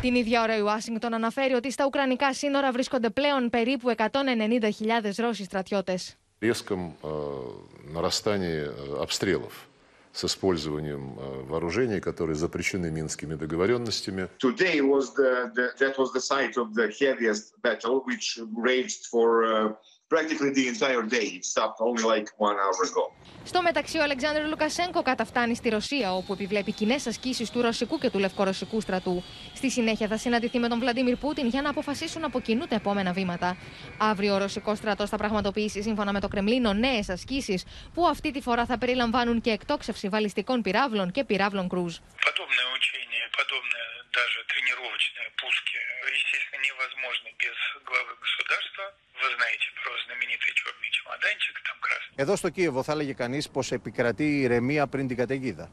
[0.00, 5.44] Την ίδια ώρα η Ουάσιγκτον αναφέρει ότι στα Ουκρανικά σύνορα βρίσκονται πλέον περίπου 190.000 Ρώσοι
[5.44, 5.98] στρατιώτε.
[6.42, 7.48] резком э,
[7.84, 9.68] нарастании э, обстрелов
[10.12, 14.28] с использованием э, вооружений, которые запрещены минскими договоренностями.
[14.38, 18.38] Today was the, the that was the site of the heaviest battle, which
[18.70, 19.72] raged for uh,
[20.14, 21.26] practically the entire day.
[21.38, 23.04] It stopped only like one hour ago.
[23.44, 28.10] Στο μεταξύ, ο Αλεξάνδρ Λουκασέγκο καταφτάνει στη Ρωσία, όπου επιβλέπει κοινέ ασκήσει του ρωσικού και
[28.10, 29.22] του λευκορωσικού στρατού.
[29.54, 33.12] Στη συνέχεια θα συναντηθεί με τον Βλαντίμιρ Πούτιν για να αποφασίσουν από κοινού τα επόμενα
[33.12, 33.56] βήματα.
[33.98, 37.62] Αύριο ο ρωσικό στρατό θα πραγματοποιήσει, σύμφωνα με το Κρεμλίνο, νέε ασκήσει,
[37.94, 41.96] που αυτή τη φορά θα περιλαμβάνουν και εκτόξευση βαλιστικών πυράβλων και πυράβλων κρούζ.
[41.96, 43.85] Подобные учения, подобные
[44.18, 45.80] даже тренировочные пуски,
[46.18, 47.56] естественно, невозможны без
[47.88, 48.84] главы государства.
[49.20, 52.14] Вы знаете про знаменитый черный чемоданчик, там красный.
[52.22, 55.66] Εδώ στο Κίεβο θα έλεγε κανεί πω επικρατεί η ηρεμία πριν την καταιγίδα.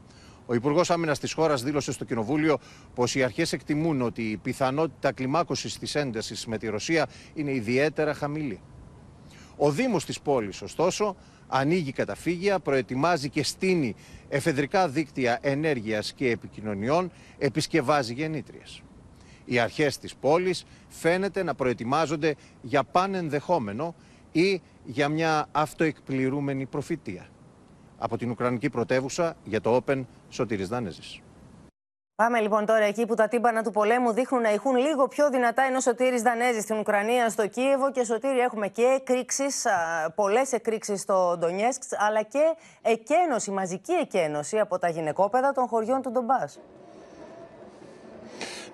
[0.50, 2.60] Ο Υπουργό Άμυνα τη χώρα δήλωσε στο Κοινοβούλιο
[2.94, 8.14] πω οι αρχέ εκτιμούν ότι η πιθανότητα κλιμάκωση τη ένταση με τη Ρωσία είναι ιδιαίτερα
[8.14, 8.62] χαμηλή.
[9.56, 11.16] Ο Δήμο τη πόλη, ωστόσο,
[11.47, 13.95] ανοίγει καταφύγια, προετοιμάζει και στείνει
[14.29, 18.81] εφεδρικά δίκτυα ενέργειας και επικοινωνιών, επισκευάζει γεννήτριες.
[19.45, 23.95] Οι αρχές της πόλης φαίνεται να προετοιμάζονται για πανενδεχόμενο
[24.31, 27.27] ή για μια αυτοεκπληρούμενη προφητεία.
[27.97, 31.19] Από την Ουκρανική πρωτεύουσα για το Open, Σωτήρης Δανέζης.
[32.15, 35.63] Πάμε λοιπόν τώρα εκεί που τα τύμπανα του πολέμου δείχνουν να ηχούν λίγο πιο δυνατά
[35.63, 39.65] ενώ Σωτήρης Δανέζης στην Ουκρανία, στο Κίεβο και Σωτήρη έχουμε και εκρήξεις,
[40.15, 46.11] πολλές εκρήξεις στο Ντονιέσκς αλλά και εκένωση, μαζική εκένωση από τα γυναικόπαιδα των χωριών του
[46.11, 46.59] Ντομπάς.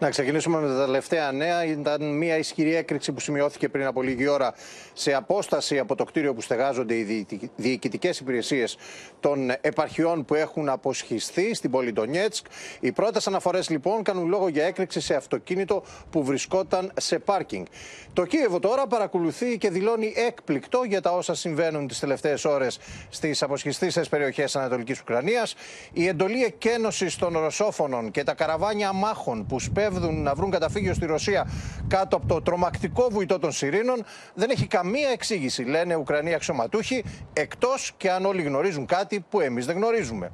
[0.01, 1.65] Να ξεκινήσουμε με τα τελευταία νέα.
[1.65, 4.53] Ήταν μια ισχυρή έκρηξη που σημειώθηκε πριν από λίγη ώρα
[4.93, 8.77] σε απόσταση από το κτίριο που στεγάζονται οι διοικητικές υπηρεσίες
[9.19, 12.45] των επαρχιών που έχουν αποσχιστεί στην πόλη Ντονιέτσκ.
[12.79, 17.65] Οι πρώτες αναφορές λοιπόν κάνουν λόγο για έκρηξη σε αυτοκίνητο που βρισκόταν σε πάρκινγκ.
[18.13, 23.43] Το Κίεβο τώρα παρακολουθεί και δηλώνει έκπληκτο για τα όσα συμβαίνουν τις τελευταίες ώρες στις
[23.43, 25.55] αποσχιστήσεις περιοχές Ανατολικής Ουκρανίας.
[25.93, 29.59] Η εντολή εκένωσης των Ρωσόφωνων και τα καραβάνια μάχων που
[29.91, 31.47] σπέβουν να βρουν καταφύγιο στη Ρωσία
[31.87, 37.91] κάτω από το τρομακτικό βουητό των Σιρήνων δεν έχει καμία εξήγηση, λένε Ουκρανοί αξιωματούχοι, εκτός
[37.97, 40.31] και αν όλοι γνωρίζουν κάτι που εμείς δεν γνωρίζουμε.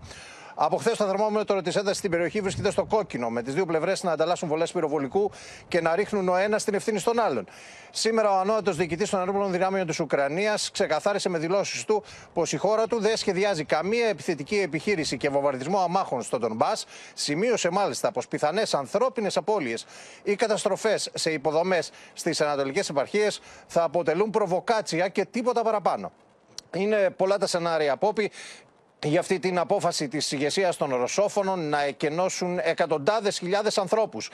[0.59, 4.03] Από χθες το θερμόμετρο της έντασης στην περιοχή βρίσκεται στο κόκκινο, με τις δύο πλευρές
[4.03, 5.31] να ανταλλάσσουν βολές πυροβολικού
[5.67, 7.47] και να ρίχνουν ο ένας την ευθύνη στον άλλον.
[7.91, 12.57] Σήμερα, ο ανώτατος διοικητής των ενόπλων δυνάμεων της Ουκρανίας ξεκαθάρισε με δηλώσεις του πως η
[12.57, 16.71] χώρα του δεν σχεδιάζει καμία επιθετική επιχείρηση και βομβαρδισμό αμάχων στον Ντομπά.
[17.13, 19.85] Σημείωσε μάλιστα πως πιθανές ανθρώπινες απώλειες
[20.23, 26.11] ή καταστροφές σε υποδομές στις ανατολικές επαρχίες θα αποτελούν προβοκάτσια και τίποτα παραπάνω.
[26.73, 28.31] Είναι πολλά τα σενάρια, Πόπη
[29.05, 34.29] για αυτή την απόφαση της ηγεσίας των Ρωσόφωνων να εκενώσουν εκατοντάδες χιλιάδες ανθρώπους.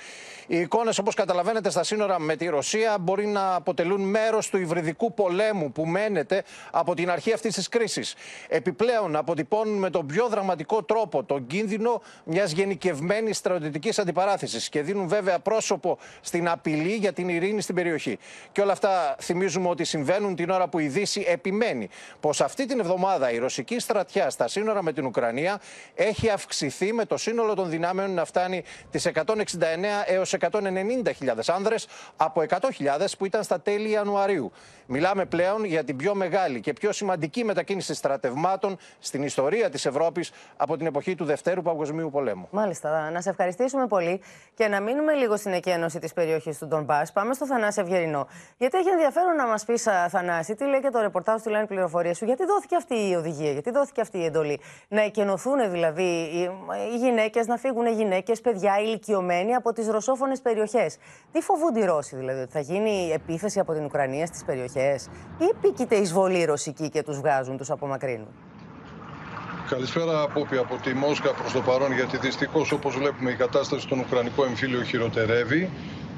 [0.47, 5.13] Οι εικόνες όπως καταλαβαίνετε στα σύνορα με τη Ρωσία μπορεί να αποτελούν μέρος του υβριδικού
[5.13, 8.15] πολέμου που μένεται από την αρχή αυτής της κρίσης.
[8.47, 15.07] Επιπλέον αποτυπώνουν με τον πιο δραματικό τρόπο τον κίνδυνο μιας γενικευμένης στρατιωτικής αντιπαράθεσης και δίνουν
[15.07, 18.17] βέβαια πρόσωπο στην απειλή για την ειρήνη στην περιοχή.
[18.51, 22.79] Και όλα αυτά θυμίζουμε ότι συμβαίνουν την ώρα που η Δύση επιμένει πως αυτή την
[22.79, 25.59] εβδομάδα η ρωσική στρατιά στα σύνορα με την Ουκρανία
[25.95, 29.25] έχει αυξηθεί με το σύνολο των δυνάμεων να φτάνει τις 169
[30.05, 30.51] έως 190.000
[31.47, 31.87] άνδρες
[32.17, 32.59] από 100.000
[33.17, 34.51] που ήταν στα τέλη Ιανουαρίου.
[34.85, 40.31] Μιλάμε πλέον για την πιο μεγάλη και πιο σημαντική μετακίνηση στρατευμάτων στην ιστορία της Ευρώπης
[40.57, 42.47] από την εποχή του Δευτέρου Παγκοσμίου Πολέμου.
[42.51, 43.09] Μάλιστα.
[43.11, 44.21] Να σε ευχαριστήσουμε πολύ
[44.53, 47.11] και να μείνουμε λίγο στην εκένωση της περιοχής του Ντομπάς.
[47.11, 48.27] Πάμε στο Θανάση Ευγερινό.
[48.57, 52.17] Γιατί έχει ενδιαφέρον να μας πεις, Θανάση, τι λέει και το ρεπορτάζ του λένε πληροφορίες
[52.17, 54.42] σου, γιατί δόθηκε αυτή η οδηγία, γιατί δόθηκε αυτή η εντολή.
[54.87, 56.03] Να εκενωθούν δηλαδή
[56.93, 60.97] οι γυναίκες, να φύγουν γυναίκες, παιδιά, ηλικιωμένοι από τις ρωσόφωνες περιοχές.
[61.31, 65.45] Τι φοβούνται οι Ρώσοι, δηλαδή, ότι θα γίνει επίθεση από την Ουκρανία στις περιοχές, ή
[65.51, 68.27] επίκειται εισβολή ρωσική και τους βγάζουν, τους απομακρύνουν;
[69.69, 73.99] Καλησπέρα Απόπη από τη Μόσχα προς το παρόν γιατί δυστυχώς όπως βλέπουμε η κατάσταση στον
[73.99, 75.69] Ουκρανικό εμφύλιο χειροτερεύει.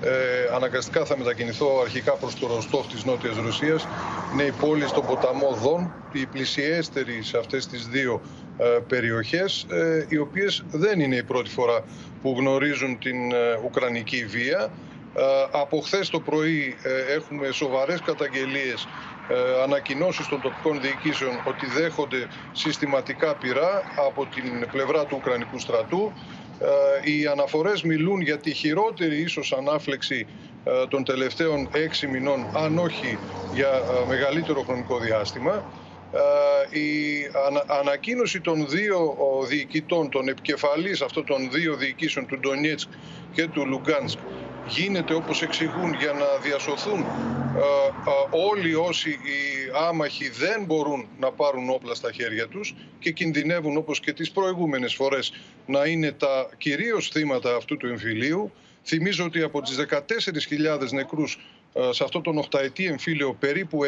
[0.01, 3.87] Ε, αναγκαστικά θα μετακινηθώ αρχικά προς το Ροστόφ της Νότιας Ρωσίας.
[4.33, 8.21] Είναι η πόλη στον ποταμό Δον, η πλησιέστερη σε αυτές τις δύο
[8.57, 11.83] ε, περιοχές, ε, οι οποίες δεν είναι η πρώτη φορά
[12.21, 14.71] που γνωρίζουν την ε, Ουκρανική βία.
[15.17, 16.75] Ε, από χθες το πρωί
[17.15, 18.87] έχουμε σοβαρές καταγγελίες
[19.27, 26.11] ε, ανακοινώσεις των τοπικών διοικήσεων ότι δέχονται συστηματικά πειρά από την πλευρά του Ουκρανικού στρατού.
[26.59, 30.27] Ε, οι αναφορές μιλούν για τη χειρότερη ίσως ανάφλεξη
[30.63, 33.17] ε, των τελευταίων έξι μηνών, αν όχι
[33.53, 35.63] για ε, μεγαλύτερο χρονικό διάστημα.
[36.73, 36.87] Ε, η
[37.67, 42.89] ανακοίνωση των δύο διοικητών, των επικεφαλής αυτών των δύο διοικήσεων του Ντονιέτσκ
[43.33, 44.17] και του Λουγκάνσκ
[44.67, 47.05] γίνεται όπως εξηγούν για να διασωθούν
[48.29, 53.99] όλοι όσοι οι άμαχοι δεν μπορούν να πάρουν όπλα στα χέρια τους και κινδυνεύουν όπως
[53.99, 55.33] και τις προηγούμενες φορές
[55.65, 58.51] να είναι τα κυρίως θύματα αυτού του εμφυλίου.
[58.83, 61.39] Θυμίζω ότι από τις 14.000 νεκρούς
[61.73, 63.79] ε, σε αυτό τον οχταετή εμφύλιο περίπου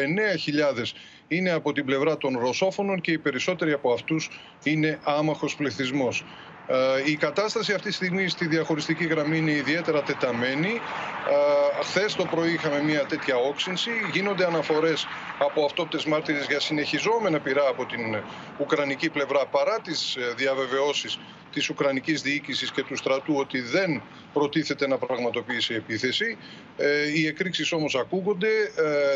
[0.76, 0.82] 9.000
[1.28, 4.30] είναι από την πλευρά των ρωσόφωνων και οι περισσότεροι από αυτούς
[4.62, 6.24] είναι άμαχος πληθυσμός.
[6.70, 10.68] Ε, η κατάσταση αυτή τη στιγμή στη διαχωριστική γραμμή είναι ιδιαίτερα τεταμένη.
[10.68, 13.90] Ε, Χθες το πρωί είχαμε μια τέτοια όξυνση.
[14.12, 15.06] Γίνονται αναφορές
[15.38, 18.16] από αυτόπτες μάρτυρες για συνεχιζόμενα πειρά από την
[18.58, 21.18] Ουκρανική πλευρά παρά τις διαβεβαιώσεις
[21.52, 26.36] της Ουκρανικής διοίκησης και του στρατού ότι δεν προτίθεται να πραγματοποιήσει επίθεση.
[26.76, 28.48] Ε, οι εκρήξεις όμως ακούγονται,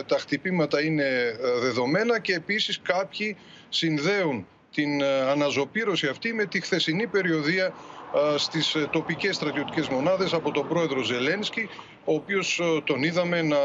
[0.07, 3.37] τα χτυπήματα είναι δεδομένα και επίσης κάποιοι
[3.69, 10.33] συνδέουν την ε, αναζωπήρωση αυτή με τη χθεσινή περιοδία ε, στις ε, τοπικές στρατιωτικές μονάδες
[10.33, 11.69] από τον πρόεδρο Ζελένσκι,
[12.05, 13.57] ο οποίος τον είδαμε να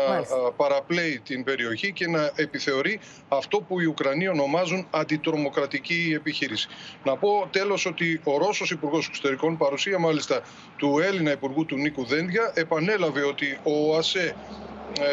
[0.56, 6.68] παραπλέει την περιοχή και να επιθεωρεί αυτό που οι Ουκρανοί ονομάζουν αντιτρομοκρατική επιχείρηση.
[7.04, 10.42] Να πω τέλος ότι ο Ρώσος Υπουργός Εξωτερικών, παρουσία μάλιστα
[10.78, 14.36] του Έλληνα Υπουργού του Νίκου Δένδια, επανέλαβε ότι ο ΟΑΣΕ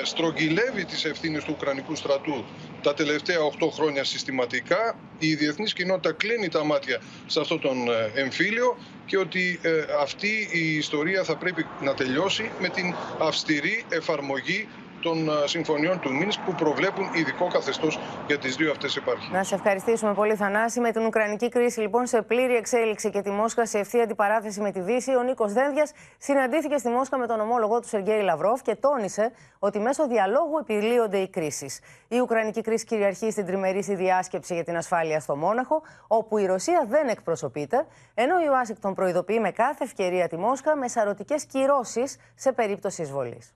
[0.03, 2.45] στρογγυλεύει τις ευθύνες του Ουκρανικού στρατού
[2.85, 4.97] τα τελευταία 8 χρόνια συστηματικά.
[5.19, 10.49] Η διεθνής κοινότητα κλείνει τα μάτια σε αυτόν τον ε, εμφύλιο και ότι ε, αυτή
[10.53, 14.69] η ιστορία θα πρέπει να τελειώσει με την αυστηρή εφαρμογή
[15.05, 19.33] των ε, συμφωνιών του Μίνσκ που προβλέπουν ειδικό καθεστώς για τις δύο αυτές επαρχίες.
[19.33, 20.81] Να σε ευχαριστήσουμε πολύ, Θανάση.
[20.81, 24.71] Με την Ουκρανική κρίση, λοιπόν, σε πλήρη εξέλιξη και τη Μόσχα σε ευθεία αντιπαράθεση με
[24.71, 28.75] τη Δύση, ο Νίκος Δένδιας συναντήθηκε στη Μόσχα με τον ομόλογο του Σεργέη Λαυρόφ και
[28.75, 31.81] τόνισε ότι μέσω διαλόγου επιλύονται οι κρίσεις.
[32.09, 36.87] Η Ουκρανική κρίση κυριαρχεί στην τριμερή διάσκεψη για την ασφάλεια στο Μόναχο, όπου η Ρωσία
[36.89, 42.53] δεν εκπροσωπείται, ενώ η Ουάσιγκτον προειδοποιεί με κάθε ευκαιρία τη Μόσχα με σαρωτικές κυρώσεις σε
[42.53, 43.55] περίπτωση εισβολής.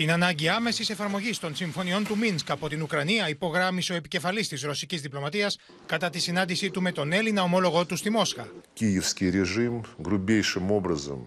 [0.00, 4.66] Την ανάγκη άμεση εφαρμογή των συμφωνιών του Μίνσκ από την Ουκρανία υπογράμμισε ο επικεφαλή τη
[4.66, 5.52] ρωσική διπλωματία
[5.86, 8.48] κατά τη συνάντησή του με τον Έλληνα ομόλογό του στη Μόσχα.
[8.74, 11.18] Киевский режим грубейшим образом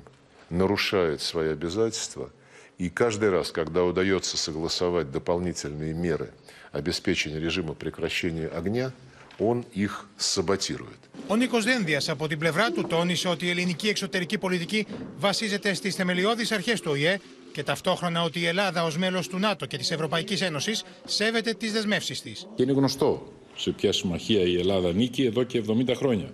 [0.50, 2.32] нарушает свои обязательства,
[2.78, 6.32] и каждый раз, когда удается согласовать дополнительные меры
[6.72, 8.92] обеспечения режима прекращения огня,
[9.40, 11.00] он их саботирует.
[11.28, 15.90] Ο Νίκο Δένδια από την πλευρά του τόνισε ότι η ελληνική εξωτερική πολιτική βασίζεται στι
[15.92, 17.20] θεμελιώδει αρχέ του ΟΗΕ
[17.55, 21.73] και ταυτόχρονα ότι η Ελλάδα ως μέλος του ΝΑΤΟ και της Ευρωπαϊκής Ένωσης σέβεται τις
[21.73, 22.47] δεσμεύσεις της.
[22.55, 26.31] Και είναι γνωστό σε ποια συμμαχία η Ελλάδα νίκη εδώ και 70 χρόνια.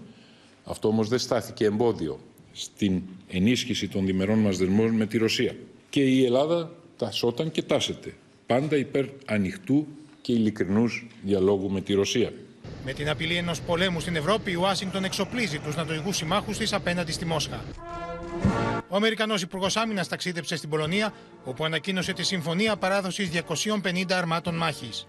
[0.65, 2.21] Αυτό όμως δεν στάθηκε εμπόδιο
[2.53, 5.57] στην ενίσχυση των διμερών μας δεσμών με τη Ρωσία.
[5.91, 8.15] Και η Ελλάδα τασόταν και τάσεται
[8.47, 9.87] πάντα υπέρ ανοιχτού
[10.21, 12.33] και ειλικρινούς διαλόγου με τη Ρωσία.
[12.85, 17.13] Με την απειλή ενός πολέμου στην Ευρώπη, η Ουάσιγκτον εξοπλίζει τους νατοικούς συμμάχους της απέναντι
[17.13, 17.65] στη Μόσχα.
[18.93, 25.07] Ο Αμερικανός Υπουργός Άμυνας ταξίδεψε στην Πολωνία, όπου ανακοίνωσε τη Συμφωνία Παράδοσης 250 Αρμάτων Μάχης.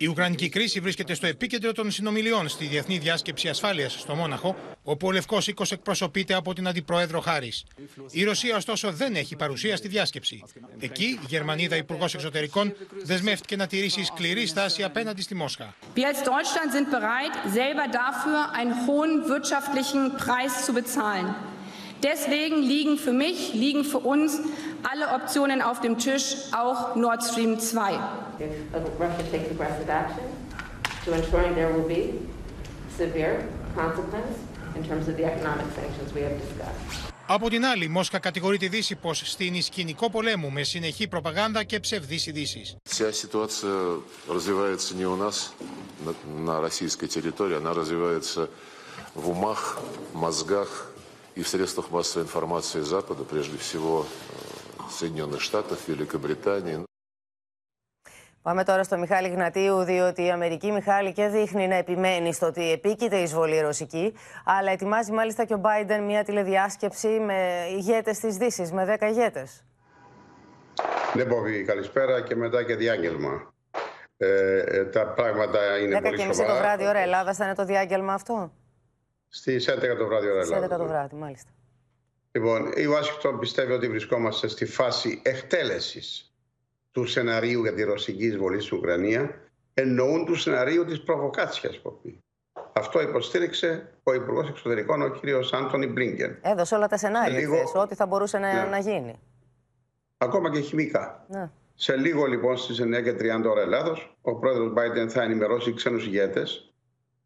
[0.00, 5.06] Η Ουκρανική κρίση βρίσκεται στο επίκεντρο των συνομιλιών στη Διεθνή Διάσκεψη Ασφάλειας στο Μόναχο, όπου
[5.06, 7.64] ο Λευκός Οίκος εκπροσωπείται από την Αντιπρόεδρο Χάρης.
[8.10, 10.42] Η Ρωσία, ωστόσο, δεν έχει παρουσία στη διάσκεψη.
[10.78, 15.74] Εκεί, η Γερμανίδα Υπουργός Εξωτερικών δεσμεύτηκε να τηρήσει σκληρή στάση απέναντι στη Μόσχα.
[15.94, 16.12] Wir
[21.97, 22.53] als Deutschland sind bereit, selber dafür einen hohen wirtschaftlichen Preis zu bezahlen.
[22.53, 24.39] Deswegen liegen für mich, liegen für uns
[24.83, 27.99] alle Optionen auf dem Tisch, auch Nord Stream 2.
[28.39, 30.25] if Russia takes aggressive action,
[31.05, 32.19] to ensuring there will be
[32.97, 34.37] severe consequence
[34.75, 37.09] in terms of the economic sanctions we have discussed.
[37.27, 41.63] Από την άλλη, η Μόσχα κατηγορεί τη Δύση πω στείνει σκηνικό πολέμου με συνεχή προπαγάνδα
[41.63, 42.77] και ψευδεί ειδήσει.
[42.83, 43.97] Вся ситуация
[44.27, 45.53] развивается не у нас,
[46.05, 46.13] на,
[46.51, 48.49] на российской территории, она развивается
[49.13, 49.79] в умах,
[50.13, 50.91] мозгах
[51.37, 54.05] и в средствах массовой информации Запада, прежде всего
[54.89, 56.85] Соединенных Штатов, Великобритании.
[58.41, 62.71] Πάμε τώρα στο Μιχάλη Γνατίου, διότι η Αμερική, Μιχάλη, και δείχνει να επιμένει στο ότι
[62.71, 64.13] επίκειται η εισβολή ρωσική,
[64.45, 69.47] αλλά ετοιμάζει μάλιστα και ο Biden μια τηλεδιάσκεψη με ηγέτε τη Δύση, με 10 ηγέτε.
[71.13, 73.53] Ναι, Μπόβι, καλησπέρα και μετά και διάγγελμα.
[74.17, 76.33] Ε, ε τα πράγματα είναι 10 πολύ σοβαρά.
[76.33, 78.51] 10 και το βράδυ, ώρα Ελλάδα, θα είναι το διάγγελμα αυτό.
[79.28, 80.64] Στι 11 το βράδυ, ώρα Ελλάδα.
[80.66, 81.50] Στι 11 το βράδυ, μάλιστα.
[82.32, 86.32] Λοιπόν, η Ουάσιγκτον πιστεύει ότι βρισκόμαστε στη φάση εκτέλεσης
[86.90, 89.40] του σεναρίου για τη ρωσική εισβολή στην Ουκρανία,
[89.74, 92.18] εννοούν του σεναρίου της προβοκάτσιας, Ποπή.
[92.72, 95.16] Αυτό υποστήριξε ο Υπουργός Εξωτερικών, ο κ.
[95.52, 96.38] Άντωνι Μπλίνκεν.
[96.42, 97.56] Έδωσε όλα τα σενάρια λίγο...
[97.56, 98.68] χθες, ό,τι θα μπορούσε να, Ναι.
[98.70, 99.14] να γίνει.
[100.18, 101.24] Ακόμα και χημικά.
[101.28, 101.50] Ναι.
[101.74, 106.67] Σε λίγο λοιπόν στις 9.30 ώρα Ελλάδος, ο πρόεδρος Biden θα ενημερώσει ξένους ηγέτες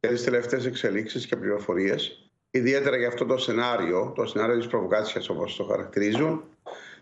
[0.03, 5.29] για τις τελευταίες εξελίξεις και πληροφορίες, ιδιαίτερα για αυτό το σενάριο, το σενάριο της προβοκάτσιας
[5.29, 6.45] όπως το χαρακτηρίζουν.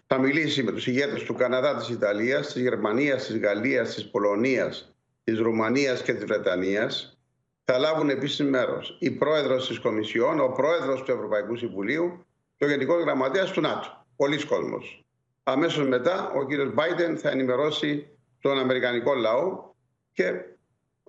[0.06, 4.94] Θα μιλήσει με τους ηγέτες του Καναδά, της Ιταλίας, της Γερμανίας, της Γαλλίας, της Πολωνίας,
[5.24, 7.18] της Ρουμανίας και της Βρετανίας.
[7.64, 12.68] Θα λάβουν επίσης μέρος η πρόεδρος της Κομισιόν, ο πρόεδρος του Ευρωπαϊκού Συμβουλίου και ο
[12.68, 14.06] Γενικός Γραμματέας του ΝΑΤΟ.
[14.16, 15.04] Πολλοί κόσμος.
[15.42, 18.08] Αμέσως μετά ο κύριος Biden θα ενημερώσει
[18.40, 19.72] τον Αμερικανικό λαό
[20.12, 20.32] και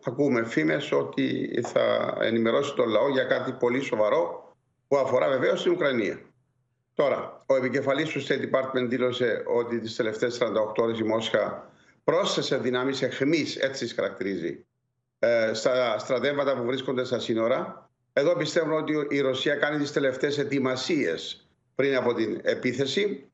[0.09, 4.53] ακούμε φήμες ότι θα ενημερώσει τον λαό για κάτι πολύ σοβαρό
[4.87, 6.19] που αφορά βεβαίως την Ουκρανία.
[6.93, 11.71] Τώρα, ο επικεφαλής του State Department δήλωσε ότι τις τελευταίες 48 ώρες η Μόσχα
[12.03, 14.65] πρόσθεσε δυνάμεις εχμής, έτσι τις χαρακτηρίζει,
[15.19, 17.89] ε, στα στρατεύματα που βρίσκονται στα σύνορα.
[18.13, 23.31] Εδώ πιστεύω ότι η Ρωσία κάνει τις τελευταίες ετοιμασίες πριν από την επίθεση.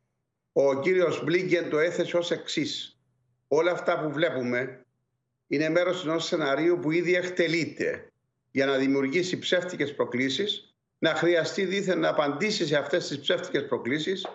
[0.51, 2.99] Ο κύριος Μπλίγκεν το έθεσε ως εξής.
[3.47, 4.85] Όλα αυτά που βλέπουμε
[5.47, 8.11] είναι μέρος ενός σεναρίου που ήδη εκτελείται
[8.51, 14.27] για να δημιουργήσει ψεύτικες προκλήσεις, να χρειαστεί δήθεν να απαντήσει σε αυτές τις ψεύτικες προκλήσεις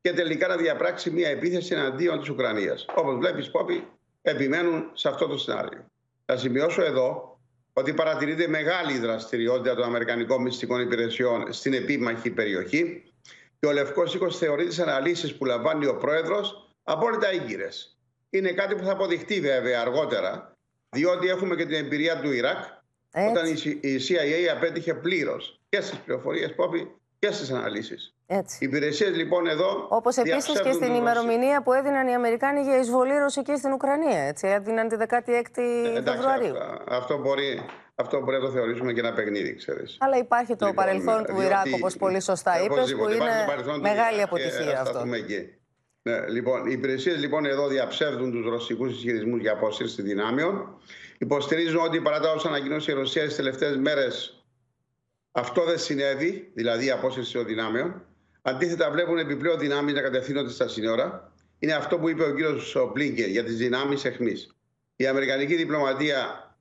[0.00, 2.84] και τελικά να διαπράξει μια επίθεση εναντίον της Ουκρανίας.
[2.94, 3.86] Όπως βλέπεις, Πόπη,
[4.22, 5.90] επιμένουν σε αυτό το σενάριο.
[6.24, 7.38] Θα σημειώσω εδώ
[7.72, 13.12] ότι παρατηρείται μεγάλη δραστηριότητα των Αμερικανικών μυστικών υπηρεσιών στην επίμαχη περιοχή
[13.60, 17.98] και ο Λευκός Οίκος θεωρεί τις αναλύσεις που λαμβάνει ο Πρόεδρος απόλυτα έγκυρες.
[18.30, 20.55] Είναι κάτι που θα αποδειχτεί βέβαια αργότερα,
[20.96, 22.56] διότι έχουμε και την εμπειρία του Ιράκ,
[23.12, 23.30] Έτσι.
[23.30, 28.14] όταν η- η CIA απέτυχε πλήρως και στις πληροφορίες Πόπη και στις αναλύσεις.
[28.26, 28.56] Έτσι.
[28.60, 32.60] Οι υπηρεσίες λοιπόν εδώ Όπως επίσης και διαψεύδουν στην τους ημερομηνία που έδιναν οι Αμερικάνοι
[32.62, 34.18] για εισβολή ρωσική στην Ουκρανία.
[34.20, 36.56] Έτσι, έδιναν τη 16η Ε, Εντάξει, Φεβρουαρίου.
[36.62, 39.96] αυτό, αυτό, μπορεί, αυτό μπορεί να το θεωρήσουμε και ένα παιχνίδι, ξέρεις.
[40.00, 43.32] Αλλά υπάρχει το Λοιπόν, παρελθόν του διότι- Ιράκ, όπως πολύ σωστά είπες, που Οπωσδήποτε, υπάρχει
[43.32, 44.90] το είναι παρελθόν του μεγάλη Ιράκ και αποτυχία θα αυτό.
[44.92, 45.54] σταθούμε εκεί.
[46.06, 50.78] Ναι, λοιπόν, οι υπηρεσίες λοιπόν εδώ διαψεύδουν τους ρωσικούς ισχυρισμούς για απόσυρση δυνάμεων.
[51.18, 54.44] Υποστηρίζουν ότι παρά τα όσα ανακοινώσει η Ρωσία τι τελευταίες μέρες,
[55.32, 58.04] αυτό δεν συνέβη, δηλαδή η απόσυρση των δυνάμεων.
[58.42, 61.32] Αντίθετα, βλέπουν επιπλέον δυνάμεις να κατευθύνονται στα σύνορα.
[61.58, 64.56] Είναι αυτό που είπε ο κύριος Μπλίνκεν για τις δυνάμεις εχμής.
[64.96, 66.54] Η Αμερικανική διπλωματία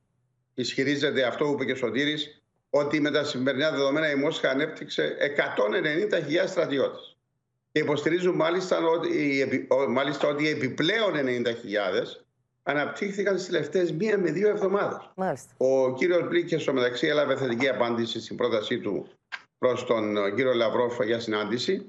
[0.54, 5.18] ισχυρίζεται αυτό που είπε και ο Σωτήρης, ότι με τα σημερινά δεδομένα η Μόσχα ανέπτυξε
[5.20, 7.15] 190.000 στρατιώτες.
[7.76, 12.26] Και υποστηρίζουν μάλιστα ότι, οι επι- ο- μάλιστα ότι οι επιπλέον 90.000
[12.64, 15.10] αναπτύχθηκαν στις τελευταίες μία με δύο εβδομάδες.
[15.16, 15.54] Μάλιστα.
[15.58, 19.08] Ο κύριος Μπλίκε στο μεταξύ έλαβε θετική απάντηση στην πρότασή του
[19.58, 21.86] προς τον ε, κύριο Λαυρόφ για συνάντηση.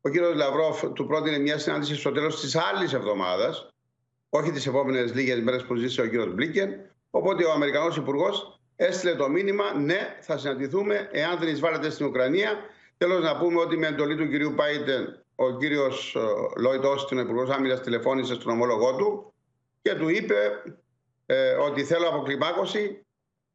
[0.00, 3.68] Ο κύριος Λαυρόφ του πρότεινε μια συνάντηση στο τέλος της άλλης εβδομάδας,
[4.28, 6.70] όχι τις επόμενες λίγες μέρες που ζήτησε ο κύριος Μπλίκεν.
[7.10, 12.52] Οπότε ο Αμερικανός Υπουργός έστειλε το μήνυμα ναι, θα συναντηθούμε εάν δεν εισβάλλετε στην Ουκρανία.
[12.98, 16.16] Τέλος να πούμε ότι με εντολή του κυρίου Πάιτεν ο κύριος
[16.56, 19.32] Λόιτ Όστιν, ο Υπουργός Άμυνας, τηλεφώνησε στον ομόλογό του
[19.82, 20.62] και του είπε
[21.26, 23.06] ε, ότι θέλω αποκλιμάκωση,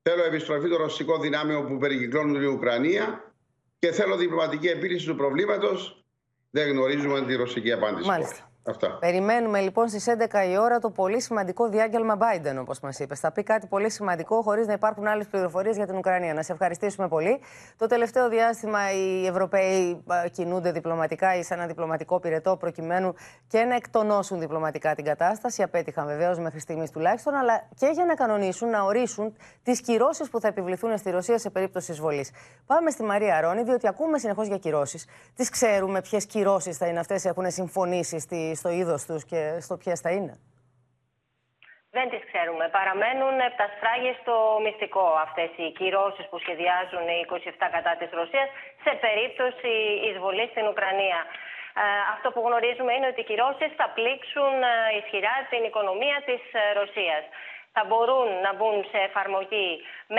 [0.01, 3.33] θέλω επιστροφή των ρωσικών δυνάμεων που περικυκλώνουν την Ουκρανία
[3.79, 6.05] και θέλω διπλωματική επίλυση του προβλήματος.
[6.49, 8.07] Δεν γνωρίζουμε τη ρωσική απάντηση.
[8.07, 8.46] Μάλιστα.
[8.69, 8.97] Αυτά.
[8.99, 13.19] Περιμένουμε λοιπόν στις 11 η ώρα το πολύ σημαντικό διάγγελμα Biden, όπως μας είπες.
[13.19, 16.33] Θα πει κάτι πολύ σημαντικό, χωρίς να υπάρχουν άλλες πληροφορίες για την Ουκρανία.
[16.33, 17.39] Να σε ευχαριστήσουμε πολύ.
[17.77, 23.13] Το τελευταίο διάστημα οι Ευρωπαίοι α, κινούνται διπλωματικά ή σε ένα διπλωματικό πυρετό, προκειμένου
[23.47, 25.63] και να εκτονώσουν διπλωματικά την κατάσταση.
[25.63, 30.39] Απέτυχαν βεβαίως μέχρι στιγμής τουλάχιστον, αλλά και για να κανονίσουν, να ορίσουν τις κυρώσεις που
[30.39, 32.31] θα επιβληθούν στη Ρωσία σε περίπτωση εισβολής.
[32.65, 35.05] Πάμε στη Μαρία Ρόνη, διότι ακούμε συνεχώς για κυρώσεις.
[35.35, 39.75] Τις ξέρουμε, ποιες κυρώσεις θα είναι αυτές, έχουν συμφωνήσει στη, στο είδος τους και στο
[39.81, 40.33] ποιες θα είναι;
[41.97, 42.65] Δεν τις ξέρουμε.
[42.77, 48.49] Παραμένουν τα σφράγγι στο μυστικό αυτές οι κυρώσεις που σχεδιάζουν οι 27 κατά της Ρωσίας
[48.85, 49.71] σε περίπτωση
[50.07, 51.19] εισβολής στην Ουκρανία.
[51.81, 56.41] Ε, αυτό που γνωρίζουμε είναι ότι οι κυρώσεις θα πλήξουν ε, ισχυρά την οικονομία της
[56.59, 57.23] ε, Ρωσίας.
[57.79, 59.69] Θα μπορούν να μπουν σε εφαρμογή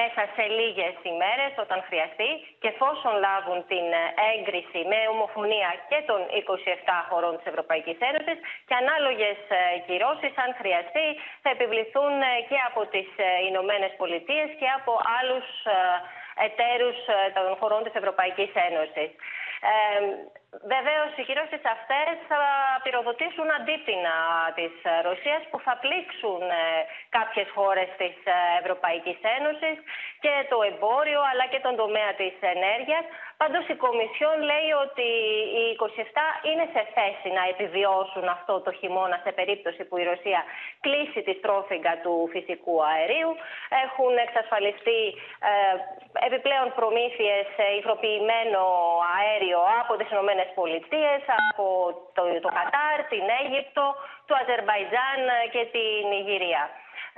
[0.00, 5.98] μέσα σε λίγες ημέρες όταν χρειαστεί και εφόσον λάβουν την ε, έγκριση με ομοφωνία και
[6.10, 6.20] των
[6.52, 11.06] 27 χωρών της Ευρωπαϊκής Ένωσης και ανάλογες ε, κυρώσεις αν χρειαστεί
[11.42, 15.76] θα επιβληθούν ε, και από τις ε, Ηνωμένες Πολιτείες και από άλλους ε,
[16.46, 19.10] εταίρους ε, των χωρών της Ευρωπαϊκής Ένωσης.
[20.50, 22.42] Ε, Βεβαίως, οι κυρώσεις αυτές θα
[22.82, 24.16] πυροδοτήσουν αντίπεινα
[24.58, 24.72] της
[25.08, 26.62] Ρωσίας που θα πλήξουν ε,
[27.16, 28.16] κάποιες χώρες της
[28.60, 29.76] Ευρωπαϊκής Ένωσης
[30.24, 33.04] και το εμπόριο αλλά και τον τομέα της ενέργειας.
[33.40, 35.08] Πάντως, η Κομισιόν λέει ότι
[35.58, 40.40] οι 27 είναι σε θέση να επιβιώσουν αυτό το χειμώνα σε περίπτωση που η Ρωσία
[40.84, 43.30] κλείσει τη στρόφιγγα του φυσικού αερίου.
[43.84, 45.00] Έχουν εξασφαλιστεί
[45.50, 45.52] ε,
[46.28, 48.62] επιπλέον προμήθειες σε υγροποιημένο
[49.16, 50.37] αέριο από τις ΗΠΑ,
[51.40, 51.64] από
[52.16, 53.84] το, το Κατάρ, την Αίγυπτο,
[54.28, 55.20] το Αζερβαϊτζάν
[55.54, 56.64] και την Ιγυρία.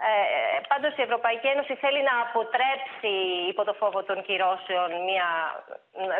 [0.08, 3.14] Ε, πάντως η Ευρωπαϊκή Ένωση θέλει να αποτρέψει
[3.52, 5.28] υπό το φόβο των κυρώσεων μια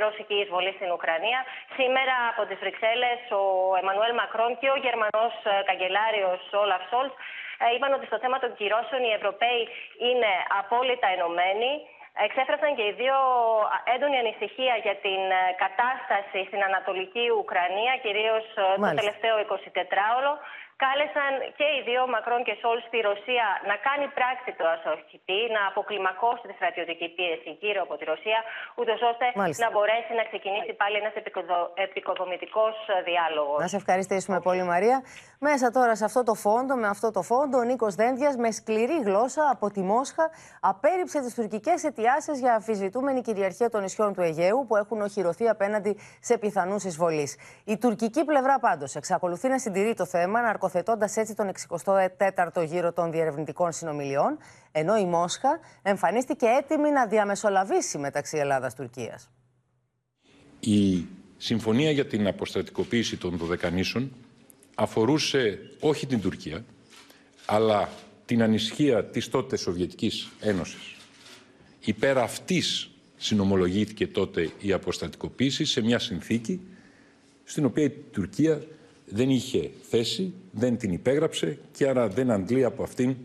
[0.05, 1.41] ρωσική εισβολή στην Ουκρανία.
[1.79, 3.43] Σήμερα από τις Βρυξέλλες ο
[3.81, 5.35] Εμμανουέλ Μακρόν και ο Γερμανός
[5.69, 7.17] καγκελάριος Όλαφ Σόλτς
[7.63, 9.63] ε, είπαν ότι στο θέμα των κυρώσεων οι Ευρωπαίοι
[10.09, 11.73] είναι απόλυτα ενωμένοι.
[12.27, 13.17] Εξέφρασαν και οι δύο
[13.95, 20.33] έντονη ανησυχία για την ε, κατάσταση στην Ανατολική Ουκρανία, κυρίως ε, το τελευταίο 24ωρο
[20.83, 25.63] κάλεσαν και οι δύο Μακρόν και Σόλ στη Ρωσία να κάνει πράξη το ασοχητή, να
[25.71, 28.39] αποκλιμακώσει τη στρατιωτική πίεση γύρω από τη Ρωσία,
[28.81, 29.27] ούτως ώστε
[29.65, 31.15] να μπορέσει να ξεκινήσει πάλι ένας
[31.87, 32.75] επικοδομητικός
[33.09, 33.59] διάλογος.
[33.65, 34.97] Να σε ευχαριστήσουμε πολύ, Μαρία.
[35.49, 38.99] Μέσα τώρα σε αυτό το φόντο, με αυτό το φόντο, ο Νίκος Δένδιας με σκληρή
[39.07, 40.25] γλώσσα από τη Μόσχα
[40.61, 45.93] απέρριψε τις τουρκικές αιτιάσεις για αμφισβητούμενη κυριαρχία των νησιών του Αιγαίου που έχουν οχυρωθεί απέναντι
[46.21, 47.37] σε πιθανούς εισβολείς.
[47.65, 50.41] Η τουρκική πλευρά πάντως εξακολουθεί να συντηρεί το θέμα,
[50.71, 54.39] τοποθετώντας έτσι τον 64ο γύρο των διερευνητικών συνομιλιών,
[54.73, 59.21] ενώ η Μόσχα εμφανίστηκε έτοιμη να διαμεσολαβήσει μεταξύ Ελλάδα-Τουρκία.
[60.61, 61.07] Η
[61.37, 64.13] συμφωνία για την αποστρατικοποίηση των Δωδεκανήσων
[64.75, 66.65] αφορούσε όχι την Τουρκία,
[67.47, 67.89] αλλά
[68.25, 70.97] την ανισχύα της τότε Σοβιετικής Ένωσης.
[71.81, 76.61] Υπέρ αυτής συνομολογήθηκε τότε η αποστρατικοποίηση σε μια συνθήκη
[77.45, 78.63] στην οποία η Τουρκία
[79.10, 83.16] δεν είχε θέση, δεν την υπέγραψε και άρα δεν αντλεί από αυτήν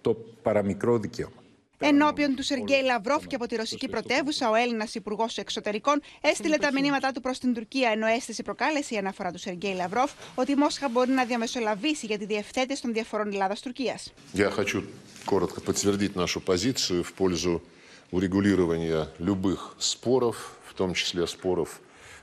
[0.00, 1.44] το παραμικρό δικαίωμα.
[1.78, 6.72] Ενώπιον του Σεργέη Λαυρόφ και από τη ρωσική πρωτεύουσα, ο Έλληνα Υπουργό Εξωτερικών έστειλε τα
[6.72, 10.54] μηνύματά του προ την Τουρκία, ενώ αίσθηση προκάλεσε η αναφορά του Σεργέη Λαυρόφ ότι η
[10.54, 13.98] Μόσχα μπορεί να διαμεσολαβήσει για τη διευθέτηση των διαφορών Ελλάδα-Τουρκία.
[14.32, 14.82] Я хочу
[15.24, 17.62] коротко подтвердить нашу позицию в пользу
[18.10, 20.36] урегулирования любых споров,
[20.70, 21.80] в том числе споров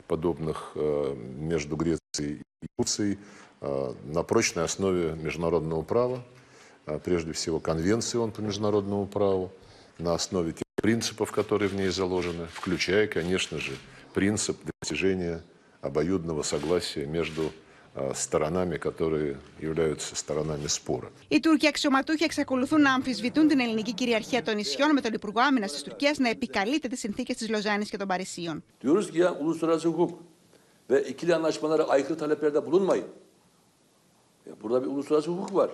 [0.07, 0.57] подобных
[1.51, 3.17] между Грецией и Турцией
[4.05, 6.23] на прочной основе международного права,
[7.03, 9.51] прежде всего Конвенции ООН по международному праву,
[9.99, 13.73] на основе тех принципов, которые в ней заложены, включая, конечно же,
[14.13, 15.41] принцип достижения
[15.81, 17.51] обоюдного согласия между
[18.13, 21.11] сторонами, которые являются сторонами спора.
[21.27, 25.67] Οι Τούρκοι αξιωματούχοι εξακολουθούν να αμφισβητούν την ελληνική κυριαρχία των νησιών με τον Υπουργό Άμυνα
[25.67, 28.63] τη Τουρκία να επικαλείται τι συνθήκε τη Λοζάνη και των Παρισίων.
[28.83, 30.11] Diyoruz ki ya uluslararası hukuk
[30.90, 33.06] ve ikili anlaşmalara aykırı taleplerde bulunmayın.
[34.62, 35.70] Burada bir uluslararası hukuk var.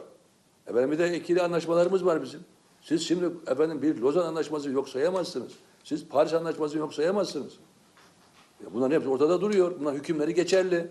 [0.67, 2.41] Efendim bir de ikili anlaşmalarımız var bizim.
[2.81, 5.53] Siz şimdi efendim bir Lozan Anlaşması yok sayamazsınız.
[5.85, 7.53] Siz Paris Anlaşması yok sayamazsınız.
[8.65, 9.81] Ya bunların hepsi ortada duruyor.
[9.81, 10.91] Bunlar hükümleri geçerli.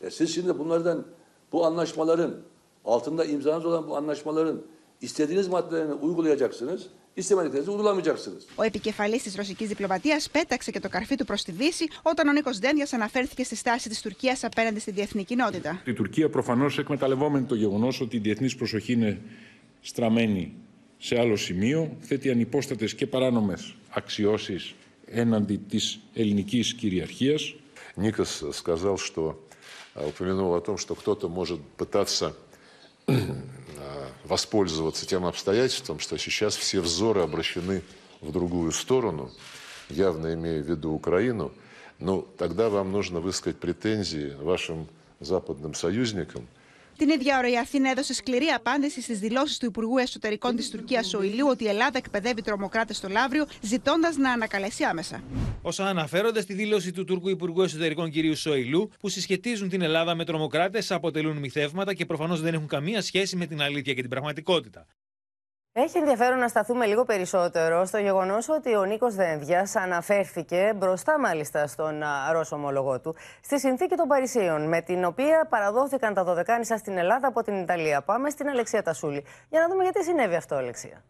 [0.00, 1.04] E siz şimdi bunlardan
[1.52, 2.34] bu anlaşmaların
[2.84, 4.62] altında imzanız olan bu anlaşmaların
[5.00, 6.86] istediğiniz maddelerini uygulayacaksınız.
[8.55, 12.31] Ο επικεφαλή τη ρωσική διπλωματία πέταξε και το καρφί του προ τη Δύση όταν ο
[12.31, 15.81] Νίκο Δένδια αναφέρθηκε στη στάση τη Τουρκία απέναντι στη διεθνή κοινότητα.
[15.85, 19.21] Η Τουρκία προφανώ εκμεταλλευόμενη το γεγονό ότι η διεθνή προσοχή είναι
[19.81, 20.53] στραμμένη
[20.97, 23.57] σε άλλο σημείο, θέτει ανυπόστατε και παράνομε
[23.89, 25.77] αξιώσει έναντι τη
[26.13, 27.35] ελληνική κυριαρχία.
[27.99, 29.21] Никос сказал, что
[29.95, 32.35] упомянул о том, что кто-то может пытаться
[34.23, 37.83] воспользоваться тем обстоятельством, что сейчас все взоры обращены
[38.21, 39.31] в другую сторону,
[39.89, 41.51] явно имея в виду Украину,
[41.99, 44.87] ну, тогда вам нужно высказать претензии вашим
[45.19, 46.57] западным союзникам –
[46.96, 51.06] Την ίδια ώρα η Αθήνα έδωσε σκληρή απάντηση στις δηλώσεις του Υπουργού Εσωτερικών της Τουρκίας
[51.06, 55.22] Σοηλού ότι η Ελλάδα εκπαιδεύει τρομοκράτες στο Λαύριο, ζητώντας να ανακαλέσει άμεσα.
[55.62, 58.14] Όσα αναφέρονται στη δήλωση του Τούρκου Υπουργού Εσωτερικών κ.
[58.36, 63.36] Σοηλού, που συσχετίζουν την Ελλάδα με τρομοκράτες, αποτελούν μυθεύματα και προφανώς δεν έχουν καμία σχέση
[63.36, 64.86] με την αλήθεια και την πραγματικότητα.
[65.76, 71.66] Έχει ενδιαφέρον να σταθούμε λίγο περισσότερο στο γεγονός ότι ο Νίκος Δένδιας αναφέρθηκε μπροστά μάλιστα
[71.66, 72.02] στον
[72.32, 77.28] Ρώσο ομολογό του στη συνθήκη των Παρισίων, με την οποία παραδόθηκαν τα Δωδεκάνησα στην Ελλάδα
[77.28, 78.02] από την Ιταλία.
[78.02, 81.02] Πάμε στην Αλεξία Τασούλη για να δούμε γιατί συνέβη αυτό, Αλεξία.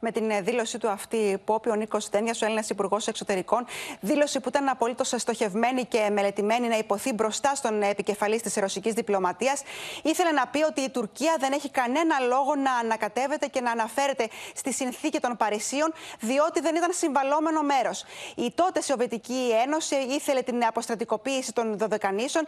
[0.00, 3.64] Με την ε, δήλωση του αυτή που ο Νίκος Δένδιας, ο Έλληνας Υπουργός Εξωτερικών,
[4.00, 9.62] δήλωση που ήταν απολύτως στοχευμένη και μελετημένη να υποθεί μπροστά στον επικεφαλής της ρωσικής διπλωματίας,
[10.02, 14.07] ήθελε να πει ότι η Τουρκία δεν έχει κανένα λόγο να ανακατεύεται και να αναφέρει
[14.08, 18.04] αναφέρεται στη συνθήκη των Παρισίων, διότι δεν ήταν συμβαλόμενο μέρος.
[18.34, 22.46] Η τότε Σοβιετική Ένωση ήθελε την αποστρατικοποίηση των Δωδεκανήσων.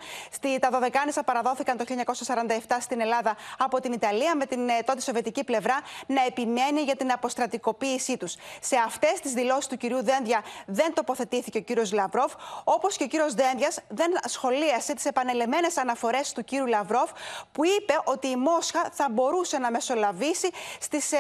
[0.61, 5.45] Τα Δωδεκάνησα παραδόθηκαν το 1947 στην Ελλάδα από την Ιταλία, με την ε, τότε Σοβιετική
[5.45, 8.35] πλευρά να επιμένει για την αποστρατικοποίησή τους.
[8.61, 12.33] Σε αυτές τις δηλώσεις του κυρίου Δένδια δεν τοποθετήθηκε ο κύριος Λαυρόφ,
[12.65, 17.11] όπως και ο κύριος Δένδιας δεν σχολίασε τις επανελεμένε αναφορές του κύριου Λαυρόφ,
[17.53, 20.51] που είπε ότι η Μόσχα θα μπορούσε να μεσολαβήσει
[20.81, 21.19] στις ε,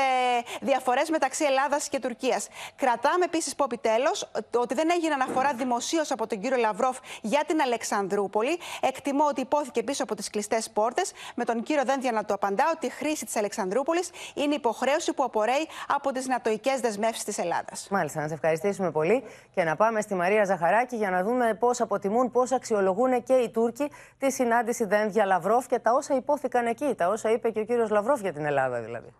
[0.61, 2.49] διαφορές μεταξύ Ελλάδας και Τουρκίας.
[2.77, 4.25] Κρατάμε επίσης, πω επιτέλους,
[4.57, 8.59] ότι δεν έγινε αναφορά δημοσίως από τον κύριο Λαυρόφ για την Αλεξανδρούπολη.
[8.81, 12.65] Εκτιμώ ότι υπόθηκε πίσω από τις κλειστές πόρτες, με τον κύριο Δένδια να το απαντά
[12.75, 17.89] ότι η χρήση της Αλεξανδρούπολης είναι υποχρέωση που απορρέει από τις νατοικέ δεσμεύσεις της Ελλάδας.
[17.91, 19.25] Μάλιστα, να σε ευχαριστήσουμε πολύ
[19.55, 23.51] και να πάμε στη Μαρία Ζαχαράκη για να δούμε πώς αποτιμούν, πώς αξιολογούν και οι
[23.51, 27.65] Τούρκοι τη συνάντηση Δένδια Λαυρόφ και τα όσα υπόθηκαν εκεί, τα όσα είπε και ο
[27.65, 29.15] κύριος Λαυρόφ για την Ελλάδα δηλαδή.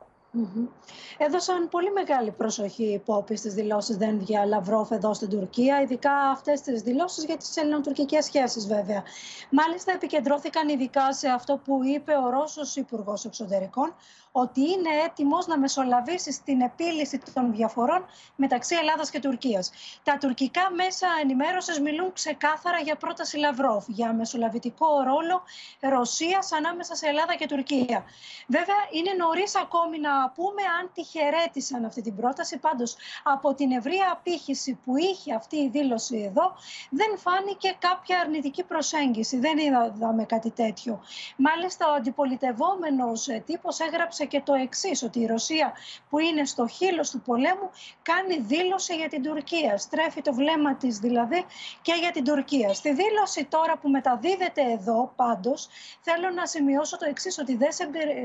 [1.19, 6.61] Έδωσαν πολύ μεγάλη προσοχή οι υπόποι στις δηλώσεις Δένδια Λαυρόφ εδώ στην Τουρκία, ειδικά αυτές
[6.61, 9.03] τις δηλώσεις για τις ελληνοτουρκικές σχέσεις, βέβαια.
[9.51, 13.95] Μάλιστα, επικεντρώθηκαν ειδικά σε αυτό που είπε ο Ρώσος Υπουργός Εξωτερικών,
[14.33, 18.05] ότι είναι έτοιμος να μεσολαβήσει στην επίλυση των διαφορών
[18.37, 19.71] μεταξύ Ελλάδας και Τουρκίας.
[20.03, 25.43] Τα τουρκικά μέσα ενημέρωσης μιλούν ξεκάθαρα για πρόταση Λαυρόφ, για μεσολαβητικό ρόλο
[25.81, 28.05] Ρωσίας ανάμεσα σε Ελλάδα και Τουρκία.
[28.47, 32.59] Βέβαια, είναι νωρίς ακόμη να πούμε αν τη χαιρέτησαν αυτή την πρόταση.
[32.59, 36.55] Πάντως, από την ευρεία απήχηση που είχε αυτή η δήλωση εδώ,
[36.91, 39.39] δεν φάνηκε κάποια αρνητική προσέγγιση.
[39.39, 41.01] Δεν είδαμε κάτι τέτοιο.
[41.37, 45.73] Μάλιστα, ο αντιπολιτευόμενος τύπος έγραψε και το εξής, ότι η Ρωσία
[46.11, 47.71] που είναι στο χείλος του πολέμου
[48.03, 49.79] κάνει δήλωση για την Τουρκία.
[49.79, 51.45] Στρέφει το βλέμμα της δηλαδή
[51.83, 52.75] και για την Τουρκία.
[52.75, 55.69] Στη δήλωση τώρα που μεταδίδεται εδώ πάντως,
[56.01, 57.59] θέλω να σημειώσω το εξής, ότι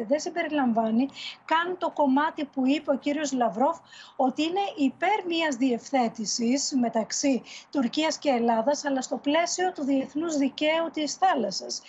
[0.07, 1.09] δεν συμπεριλαμβάνει
[1.45, 3.77] καν το κομμάτι που είπε ο κύριος Λαυρόφ
[4.15, 10.89] ότι είναι υπέρ μιας διευθέτησης μεταξύ Τουρκίας και Ελλάδας αλλά στο πλαίσιο του διεθνούς δικαίου
[10.93, 11.81] της θάλασσας.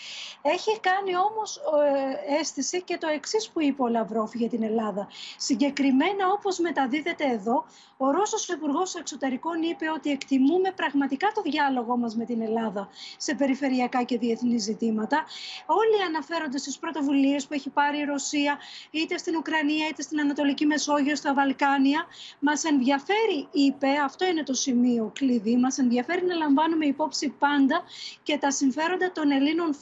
[0.42, 5.08] Έχει κάνει όμως ε, αίσθηση και το εξής που είπε ο Λαυρόφ για την Ελλάδα.
[5.36, 7.64] Συγκεκριμένα, όπως μεταδίδεται εδώ,
[7.96, 13.34] ο Ρώσος Υπουργός Εξωτερικών είπε ότι εκτιμούμε πραγματικά το διάλογό μας με την Ελλάδα σε
[13.34, 15.24] περιφερειακά και διεθνή ζητήματα.
[15.66, 18.58] Όλοι αναφέρονται στις πρωτοβουλίες που έχει πάρει η Ρωσία,
[18.90, 22.04] είτε στην Ουκρανία, είτε στην Ανατολική Μεσόγειο, στα Βαλκάνια.
[22.38, 27.82] Μας ενδιαφέρει, είπε, αυτό είναι το σημείο κλειδί, μας ενδιαφέρει να λαμβάνουμε υπόψη πάντα
[28.22, 29.74] και τα συμφέροντα των Ελλήνων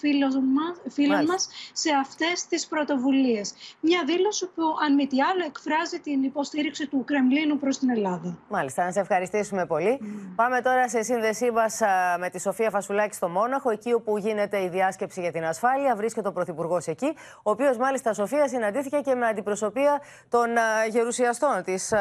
[0.89, 3.53] φίλων μας σε αυτές τις πρωτοβουλίες.
[3.81, 8.39] Μια δήλωση που, αν μη τι άλλο, εκφράζει την υποστήριξη του Κρεμλίνου προς την Ελλάδα.
[8.49, 10.01] Μάλιστα, να σε ευχαριστήσουμε πολύ.
[10.37, 11.81] Πάμε τώρα σε σύνδεσή μας
[12.19, 15.97] με τη Σοφία Φασουλάκη στο Μόναχο, εκεί όπου γίνεται η διάσκεψη για την ασφάλεια.
[15.97, 19.94] Βρίσκεται ο Πρωθυπουργός εκεί, ο οποίος μάλιστα Σοφία συναντήθηκε και με αντιπροσωπεία
[20.29, 20.49] των
[20.89, 21.93] γερουσιαστών, της,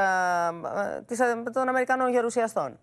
[1.07, 1.19] της,
[1.53, 2.79] των Αμερικανών γερουσιαστών.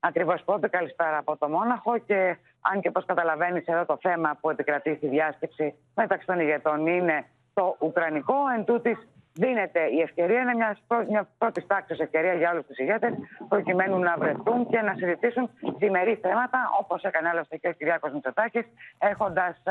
[0.00, 4.50] Ακριβώς πότε καλησπέρα από το Μόναχο και αν και όπω καταλαβαίνεις εδώ το θέμα που
[4.50, 7.24] επικρατεί στη διάσκεψη μεταξύ των ηγετών είναι
[7.54, 8.34] το Ουκρανικό.
[8.56, 13.12] Εν τούτης, δίνεται η ευκαιρία, είναι μιας, μια πρώτης τάξης ευκαιρία για όλους τους ηγέτες,
[13.48, 18.66] προκειμένου να βρεθούν και να συζητήσουν διμερεί θέματα, όπως έκανε άλλωστε και ο Κυριάκος Μητσοτάκης,
[18.98, 19.62] έχοντας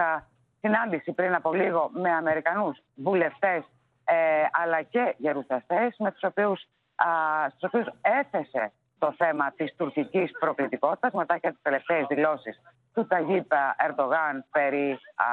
[0.60, 3.64] συνάντηση πριν από λίγο με Αμερικανούς βουλευτές
[4.10, 11.50] ε, αλλά και γερουσιαστές, με τους οποίους έθεσε το θέμα της τουρκικής προκλητικότητας μετά και
[11.50, 12.62] τις τελευταίες δηλώσεις
[12.94, 15.26] του Ταγίπα Ερντογάν περί α,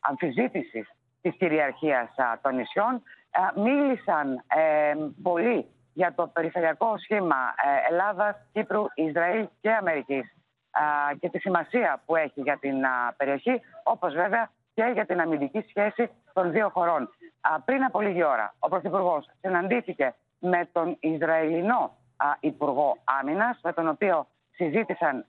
[0.00, 0.90] αμφιζήτησης
[1.20, 2.08] της κυριαρχίας
[2.42, 3.02] των νησιών.
[3.54, 7.36] Μίλησαν ε, πολύ για το περιφερειακό σχήμα
[7.86, 10.34] ε, Ελλάδας, Κύπρου, Ισραήλ και Αμερικής
[11.20, 12.76] και τη σημασία που έχει για την
[13.16, 17.10] περιοχή, όπως βέβαια και για την αμυντική σχέση των δύο χωρών.
[17.64, 21.96] Πριν από λίγη ώρα, ο Πρωθυπουργός συναντήθηκε με τον Ισραηλινό
[22.40, 25.26] Υπουργό Άμυνας, με τον οποίο συζήτησαν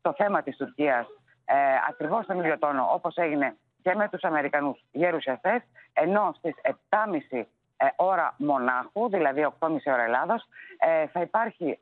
[0.00, 1.06] το θέμα της Τουρκίας
[1.44, 1.54] ε,
[1.88, 5.62] ακριβώς στον ίδιο τόνο, όπως έγινε και με τους Αμερικανούς γερουσιαστές,
[5.92, 6.54] ενώ στις
[6.88, 7.44] 7.30
[7.76, 11.78] ε, ώρα μονάχου, δηλαδή 8.30 ώρα Ελλάδος, ε, θα υπάρχει,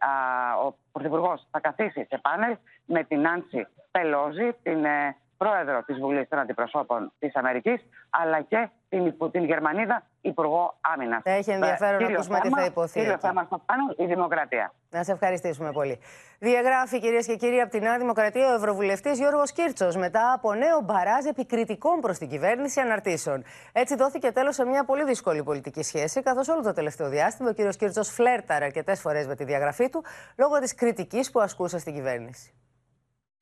[0.67, 6.29] ο Πρωθυπουργός θα καθίσει σε πάνελ με την Άνση Πελόζη, την ε, πρόεδρο της Βουλής
[6.29, 11.21] των Αντιπροσώπων της Αμερικής, αλλά και την, την Γερμανίδα Υπουργό Άμυνας.
[11.25, 13.01] Έχει ενδιαφέρον να ακούσουμε τι θα υποθεί.
[13.01, 14.73] Κύριο θέμα στο πάνω, η δημοκρατία.
[14.91, 16.01] Να σε ευχαριστήσουμε πολύ.
[16.39, 20.81] Διαγράφει, κυρίες και κύριοι, από τη Νέα Δημοκρατία ο Ευρωβουλευτής Γιώργος Κίρτσο μετά από νέο
[20.81, 23.45] μπαράζ επικριτικών προς την κυβέρνηση αναρτήσεων.
[23.73, 27.53] Έτσι δόθηκε τέλος σε μια πολύ δύσκολη πολιτική σχέση, καθώς όλο το τελευταίο διάστημα ο
[27.53, 30.05] κύριος Κίρτσο φλέρταρε αρκετές φορές με τη διαγραφή του
[30.37, 32.55] λόγω της κριτικής που ασκούσε στην κυβέρνηση.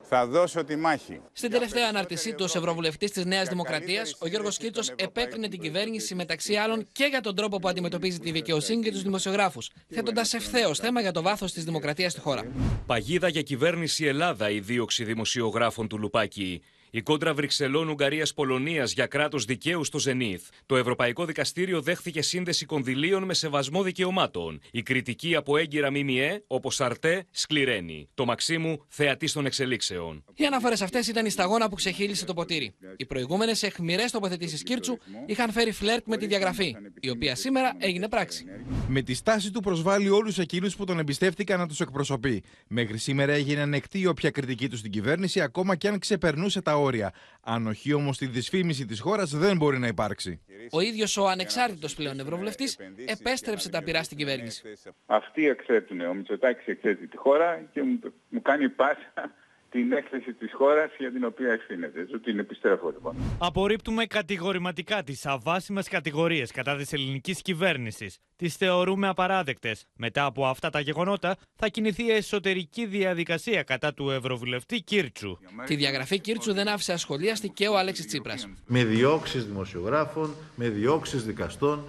[0.05, 1.21] Θα δώσω τη μάχη.
[1.33, 6.15] Στην τελευταία ανάρτησή τους ω Ευρωβουλευτής της Νέας Δημοκρατίας, ο Γιώργος Κίρτσο επέκρινε την κυβέρνηση
[6.15, 10.79] μεταξύ άλλων και για τον τρόπο που αντιμετωπίζει τη δικαιοσύνη και τους δημοσιογράφους, θέτοντας ευθέως
[10.79, 12.43] θέμα για το βάθος της δημοκρατίας στη χώρα.
[12.87, 16.63] Παγίδα για κυβέρνηση Ελλάδα η δίωξη δημοσιογράφων του Λουπάκη.
[16.91, 20.43] Η κόντρα Βρυξελών-Ουγγαρία-Πολωνία για κράτος δικαίου στο Ζενήθ.
[20.67, 24.61] Το Ευρωπαϊκό Δικαστήριο δέχθηκε σύνδεση κονδυλίων με σεβασμό δικαιωμάτων.
[24.71, 28.09] Η κριτική από έγκυρα ΜΜΕ, όπως Αρτέ, σκληραίνει.
[28.15, 30.25] Το Μαξίμου, θεατή των εξελίξεων.
[30.35, 32.75] Οι αναφορές αυτές ήταν η σταγόνα που ξεχύλισε το ποτήρι.
[32.97, 38.09] Οι προηγούμενες εχμηρές τοποθετήσεις Κίρτσου είχαν φέρει φλερτ με τη διαγραφή, η οποία σήμερα έγινε
[38.09, 38.45] πράξη.
[38.89, 42.43] Με τη στάση του προσβάλλει όλους εκείνους που τον εμπιστεύτηκαν να τους εκπροσωπεί.
[42.69, 47.13] Μέχρι σήμερα έγινε ανεκτή όποια κριτική τους στην κυβέρνηση, ακόμα και αν ξεπερνούσε τα όρια.
[47.41, 50.41] Αν όχι όμως τη δυσφήμιση της χώρας δεν μπορεί να υπάρξει.
[50.71, 54.63] Ο ίδιος ο ανεξάρτητος πλέον Ευρωβουλευτής επέστρεψε τα πειρά στην κυβέρνηση.
[55.07, 56.01] Αυτοί εξέτουν.
[56.01, 57.99] Ο Μητσοτάκης εξέτει τη χώρα και μου,
[58.29, 59.35] μου κάνει πάσα
[59.71, 62.05] την έκθεση της χώρας για την οποία ευθύνεται.
[62.05, 63.17] Του την επιστρέφω λοιπόν.
[63.39, 68.19] Απορρίπτουμε κατηγορηματικά τις αβάσιμες κατηγορίες κατά της ελληνικής κυβέρνησης.
[68.37, 69.87] Τις θεωρούμε απαράδεκτες.
[69.97, 75.39] Μετά από αυτά τα γεγονότα θα κινηθεί εσωτερική διαδικασία κατά του Ευρωβουλευτή Κίρτσου.
[75.67, 78.49] Τη διαγραφή Κίρτσου δεν άφησε ασχολίαστη και ο Αλέξης Τσίπρας.
[78.67, 81.85] Με διώξεις δημοσιογράφων, με διώξεις δικαστών.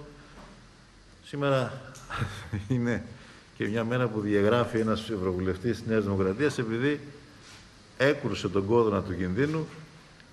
[1.24, 1.72] Σήμερα
[2.68, 3.04] είναι
[3.56, 7.00] και μια μέρα που διαγράφει ένας Ευρωβουλευτής της Νέας Δημοκρατίας επειδή
[8.02, 9.66] έκρουσε τον κόδωνα του κινδύνου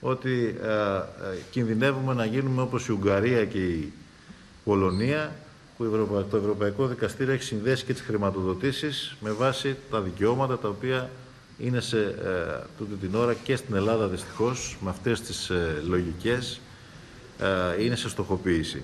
[0.02, 3.94] ότι ε, ε, κινδυνεύουμε να γίνουμε όπως η Ουγγαρία και η
[4.64, 5.36] Πολωνία
[5.78, 11.10] που το Ευρωπαϊκό Δικαστήριο έχει συνδέσει και τις χρηματοδοτήσεις με βάση τα δικαιώματα τα οποία
[11.58, 16.60] είναι σε ε, τούτη την ώρα και στην Ελλάδα δυστυχώς με αυτές τις ε, λογικές
[17.78, 18.84] ε, είναι σε στοχοποίηση.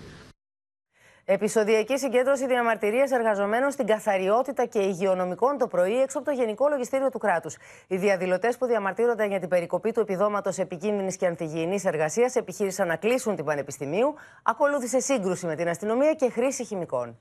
[1.26, 7.09] Επισοδιακή συγκέντρωση διαμαρτυρίας εργαζομένων στην καθαριότητα και υγειονομικών το πρωί έξω από το Γενικό Λογιστήριο
[7.09, 7.57] του κράτους.
[7.88, 12.95] Οι διαδηλωτές που διαμαρτύρονταν για την περικοπή του επιδόματος επικίνδυνης και ανθυγιεινής εργασίας επιχείρησαν να
[12.95, 14.13] κλείσουν την Πανεπιστημίου.
[14.43, 17.17] Ακολούθησε σύγκρουση με την αστυνομία και χρήση χημικών.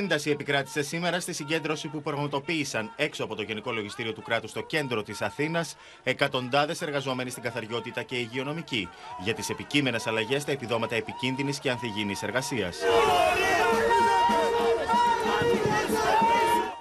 [0.00, 4.62] Ένταση επικράτησε σήμερα στη συγκέντρωση που πραγματοποίησαν έξω από το Γενικό Λογιστήριο του Κράτους στο
[4.62, 8.88] κέντρο της Αθήνας εκατοντάδες εργαζόμενοι στην καθαριότητα και υγειονομική
[9.24, 12.78] για τις επικείμενες αλλαγές στα επιδόματα επικίνδυνης και ανθυγιεινής εργασίας.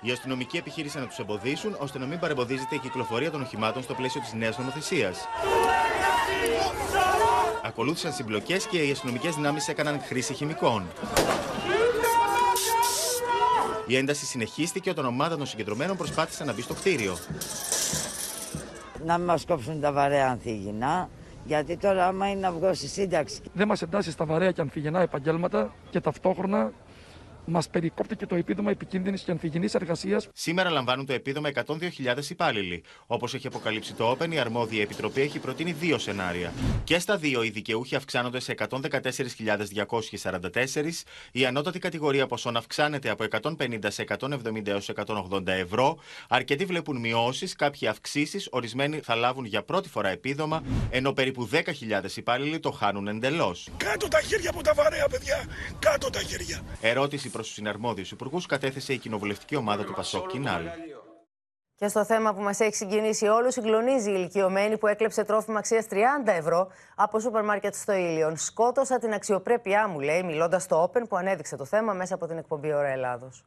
[0.01, 3.93] Οι αστυνομικοί επιχείρησαν να τους εμποδίσουν ώστε να μην παρεμποδίζεται η κυκλοφορία των οχημάτων στο
[3.93, 5.27] πλαίσιο της νέας νομοθεσίας.
[7.63, 10.87] Ακολούθησαν συμπλοκές και οι αστυνομικές δυνάμεις έκαναν χρήση χημικών.
[13.89, 17.17] Η ένταση συνεχίστηκε όταν ομάδα των συγκεντρωμένων προσπάθησε να μπει στο κτίριο.
[19.05, 21.09] Να μην μας κόψουν τα βαρέα ανθίγυνα,
[21.45, 23.41] γιατί τώρα άμα είναι να βγω στη σύνταξη.
[23.53, 26.71] Δεν μας εντάσσει στα βαρέα και ανθυγινά επαγγέλματα και ταυτόχρονα
[27.49, 30.27] μας περικόπτει και το επίδομα επικίνδυνης και ανθυγινή εργασίας.
[30.33, 32.83] Σήμερα λαμβάνουν το επίδομα 102.000 υπάλληλοι.
[33.07, 36.53] Όπως έχει αποκαλύψει το Open, η αρμόδια επιτροπή έχει προτείνει δύο σενάρια.
[36.83, 43.79] Και στα δύο οι δικαιούχοι αυξάνονται σε 114.244, η ανώτατη κατηγορία ποσών αυξάνεται από 150
[43.87, 45.97] σε 170 έως 180 ευρώ.
[46.29, 51.59] Αρκετοί βλέπουν μειώσεις, κάποιοι αυξήσεις, ορισμένοι θα λάβουν για πρώτη φορά επίδομα, ενώ περίπου 10.000
[52.15, 53.69] υπάλληλοι το χάνουν εντελώς.
[53.77, 55.45] Κάτω τα χέρια από τα βαρέα, παιδιά!
[55.79, 56.61] Κάτω τα χέρια!
[56.81, 60.63] Ερώτηση προς τους συναρμόδιους υπουργούς κατέθεσε η κοινοβουλευτική ομάδα του Πασόκ Κινάλ.
[61.75, 65.85] Και στο θέμα που μας έχει συγκινήσει όλους, συγκλονίζει η ηλικιωμένη που έκλεψε τρόφιμα αξίας
[65.89, 68.37] 30 ευρώ από σούπερ μάρκετ στο Ήλιον.
[68.37, 72.37] Σκότωσα την αξιοπρέπειά μου, λέει, μιλώντας στο Open που ανέδειξε το θέμα μέσα από την
[72.37, 73.45] εκπομπή Ωρα Ελλάδος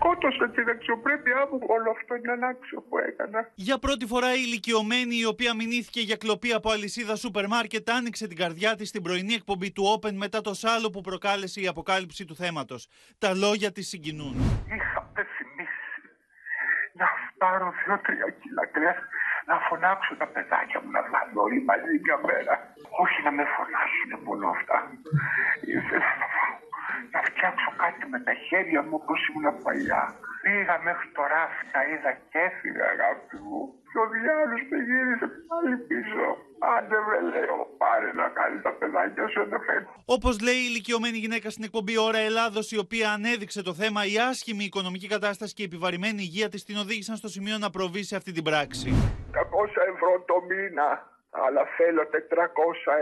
[0.00, 1.58] σκότωσε την αξιοπρέπειά μου.
[1.76, 3.40] Όλο αυτό είναι ανάξιο που έκανα.
[3.54, 8.26] Για πρώτη φορά η ηλικιωμένη, η οποία μηνύθηκε για κλοπή από αλυσίδα σούπερ μάρκετ, άνοιξε
[8.26, 12.24] την καρδιά της στην πρωινή εκπομπή του Open μετά το σάλο που προκάλεσε η αποκάλυψη
[12.24, 12.88] του θέματος.
[13.18, 14.34] Τα λόγια της συγκινούν.
[14.76, 15.98] Είχα πεθυμίσει
[17.00, 17.06] να
[17.38, 18.98] πάρω δύο-τρία κιλά κρέας
[19.50, 22.54] να φωνάξω τα παιδάκια μου να βγάλω όλοι μαζί μια μέρα.
[23.02, 24.76] Όχι να με φωνάσουν μόνο αυτά.
[25.76, 26.69] Ήθελα να φάω
[27.14, 30.02] να φτιάξω κάτι με τα χέρια μου όπως ήμουν παλιά.
[30.42, 33.60] Πήγα μέχρι το ράφι, τα είδα και έφυγα αγάπη μου.
[33.90, 36.24] Και ο διάλογος με γύρισε πάλι πίσω.
[36.74, 39.86] Άντε με λέω, πάρε να κάνεις τα παιδάκια σου φέρνει.
[40.16, 44.16] Όπως λέει η ηλικιωμένη γυναίκα στην εκπομπή Ωρα Ελλάδος, η οποία ανέδειξε το θέμα, η
[44.30, 48.16] άσχημη οικονομική κατάσταση και η επιβαρημένη υγεία της την οδήγησαν στο σημείο να προβεί σε
[48.16, 48.88] αυτή την πράξη.
[48.90, 49.42] 200
[49.92, 50.88] ευρώ το μήνα,
[51.44, 52.12] αλλά θέλω 400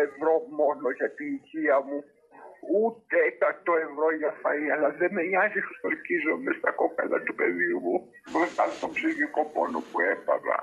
[0.06, 1.98] ευρώ μόνο για την υγεία μου
[2.78, 3.16] ούτε
[3.66, 5.60] 100 ευρώ για φαΐ, αλλά δεν με νοιάζει
[6.44, 7.96] με στα κόπελα του παιδιού μου
[8.30, 10.58] μπροστά στον ψυχικό πόνο που έπαθα.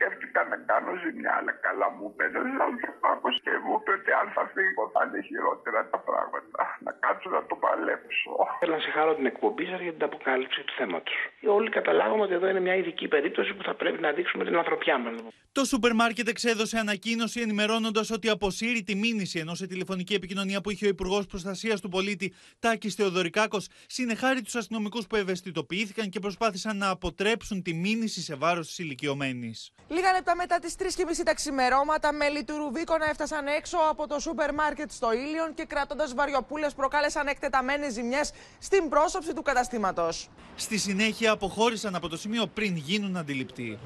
[0.00, 2.38] Σκέφτηκα να κάνω ζημιά, αλλά καλά μου πέντε
[2.68, 6.62] άνθρωπος και μου είπε ότι αν θα φύγω θα είναι χειρότερα τα πράγματα.
[7.04, 8.32] κάτσω να το παλέψω.
[8.60, 11.16] Θέλω να συγχαρώ την εκπομπή σας για την αποκάλυψη του θέματος.
[11.58, 14.98] Όλοι καταλάβαμε ότι εδώ είναι μια ειδική περίπτωση που θα πρέπει να δείξουμε την ανθρωπιά
[14.98, 15.14] μας.
[15.52, 20.70] Το σούπερ μάρκετ εξέδωσε ανακοίνωση ενημερώνοντας ότι αποσύρει τη μήνυση ενώ σε τηλεφωνική επικοινωνία που
[20.70, 26.76] είχε ο Υπουργός Προστασίας του Πολίτη Τάκης Θεοδωρικάκος συνεχάρει τους αστυνομικούς που ευαισθητοποιήθηκαν και προσπάθησαν
[26.76, 29.72] να αποτρέψουν τη μήνυση σε βάρος της ηλικιωμένης.
[29.90, 30.84] Λίγα λεπτά μετά τις 3.30
[31.24, 36.14] τα ξημερώματα, μέλη του Ρουβίκονα έφτασαν έξω από το σούπερ μάρκετ στο Ήλιον και κρατώντας
[36.14, 40.30] βαριοπούλες προκάλεσαν εκτεταμένες ζημιές στην πρόσωψη του καταστήματος.
[40.56, 43.78] Στη συνέχεια αποχώρησαν από το σημείο πριν γίνουν αντιληπτοί.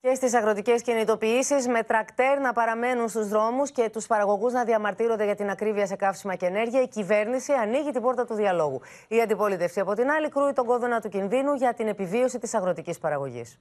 [0.00, 5.24] Και στις αγροτικές κινητοποιήσεις, με τρακτέρ να παραμένουν στους δρόμους και τους παραγωγούς να διαμαρτύρονται
[5.24, 8.80] για την ακρίβεια σε καύσιμα και ενέργεια, η κυβέρνηση ανοίγει την πόρτα του διαλόγου.
[9.08, 12.98] Η αντιπολίτευση, από την άλλη, κρούει τον κόδωνα του κινδύνου για την επιβίωση της αγροτικής
[12.98, 13.58] παραγωγής.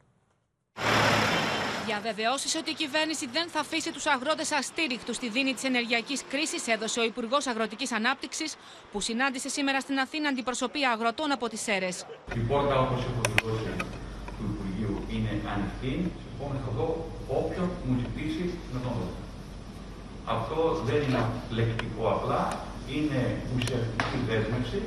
[1.89, 6.67] Διαβεβαιώσεις ότι η κυβέρνηση δεν θα αφήσει τους αγρότες αστήριχτου στη δίνη της ενεργειακής κρίσης
[6.67, 8.55] έδωσε ο Υπουργός Αγροτικής Ανάπτυξης,
[8.91, 12.05] που συνάντησε σήμερα στην Αθήνα αντιπροσωπεία αγροτών από τις ΣΕΡΕΣ.
[12.35, 13.71] Η πόρτα, όπως έχω δηλώσει
[14.37, 16.11] του Υπουργείου, είναι ανοιχτή.
[16.21, 16.87] Συμφώνω θα δω
[17.39, 19.07] όποιον μου ζητήσει να τον δω.
[20.35, 22.41] Αυτό δεν είναι λεκτικό απλά,
[22.93, 23.21] είναι
[23.55, 24.81] ουσιαστική δέσμευση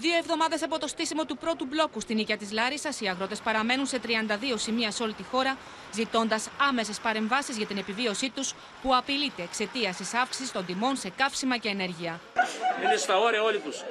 [0.00, 3.86] Δύο εβδομάδες από το στήσιμο του πρώτου μπλόκου στην οίκια της Λάρισας, οι αγρότες παραμένουν
[3.86, 5.56] σε 32 σημεία σε όλη τη χώρα,
[5.92, 11.10] ζητώντας άμεσες παρεμβάσεις για την επιβίωσή τους, που απειλείται εξαιτίας της αύξησης των τιμών σε
[11.16, 12.20] καύσιμα και ενέργεια.
[12.84, 13.84] Είναι στα όρια όλοι τους.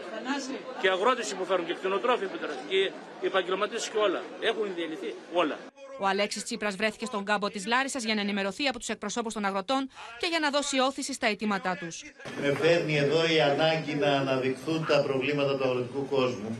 [0.81, 2.25] Και οι αγρότες υποφέρουν και κτηνοτρόφοι
[2.69, 4.21] και οι επαγγελματίες και όλα.
[4.39, 5.57] Έχουν διαλυθεί όλα.
[5.99, 9.45] Ο Αλέξης Τσίπρας βρέθηκε στον κάμπο της Λάρισας για να ενημερωθεί από τους εκπροσώπους των
[9.45, 9.89] αγροτών
[10.19, 12.03] και για να δώσει όθηση στα αιτήματά τους.
[12.41, 16.59] Με φέρνει εδώ η ανάγκη να αναδειχθούν τα προβλήματα του αγροτικού κόσμου.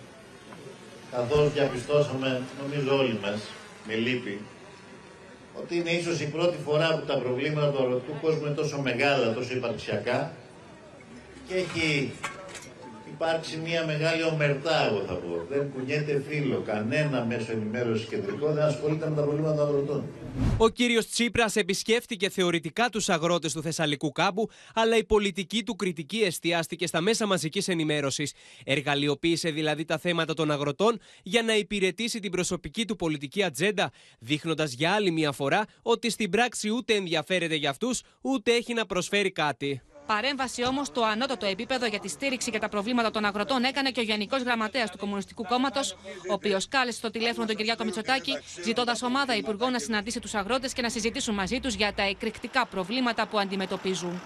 [1.11, 3.41] Καθώς διαπιστώσαμε, νομίζω όλοι μας,
[3.87, 4.41] με λύπη,
[5.53, 9.33] ότι είναι ίσως η πρώτη φορά που τα προβλήματα του αγροτικού κόσμου είναι τόσο μεγάλα,
[9.33, 10.31] τόσο υπαρξιακά
[11.47, 12.13] και έχει
[13.13, 15.45] υπάρξει μια μεγάλη ομερτά, εγώ θα πω.
[15.49, 16.61] Δεν κουνιέται φίλο.
[16.65, 20.03] Κανένα μέσο ενημέρωσης κεντρικό δεν ασχολείται με τα προβλήματα των αγροτών.
[20.57, 26.17] Ο κύριος Τσίπρας επισκέφτηκε θεωρητικά τους αγρότες του Θεσσαλικού κάμπου, αλλά η πολιτική του κριτική
[26.17, 28.33] εστιάστηκε στα μέσα μαζικής ενημέρωσης.
[28.63, 34.73] Εργαλειοποίησε δηλαδή τα θέματα των αγροτών για να υπηρετήσει την προσωπική του πολιτική ατζέντα, δείχνοντας
[34.73, 39.31] για άλλη μια φορά ότι στην πράξη ούτε ενδιαφέρεται για αυτούς, ούτε έχει να προσφέρει
[39.31, 39.81] κάτι.
[40.07, 43.99] Παρέμβαση όμως στο ανώτατο επίπεδο για τη στήριξη και τα προβλήματα των αγροτών έκανε και
[43.99, 45.91] ο Γενικός Γραμματέας του Κομμουνιστικού Κόμματος,
[46.29, 48.31] ο οποίος κάλεσε στο τηλέφωνο τον Κυριάκο Μητσοτάκη,
[48.63, 52.65] ζητώντας ομάδα υπουργών να συναντήσει τους αγρότες και να συζητήσουν μαζί τους για τα εκρηκτικά
[52.65, 54.21] προβλήματα που αντιμετωπίζουν.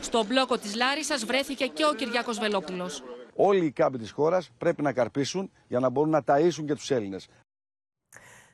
[0.00, 3.02] Στο μπλόκο της Λάρισας βρέθηκε και ο Κυριάκος Βελόπουλος.
[3.34, 6.90] Όλοι οι κάμποι της χώρας πρέπει να καρπίσουν για να μπορούν να ταΐσουν και τους
[6.90, 7.26] Έλληνες.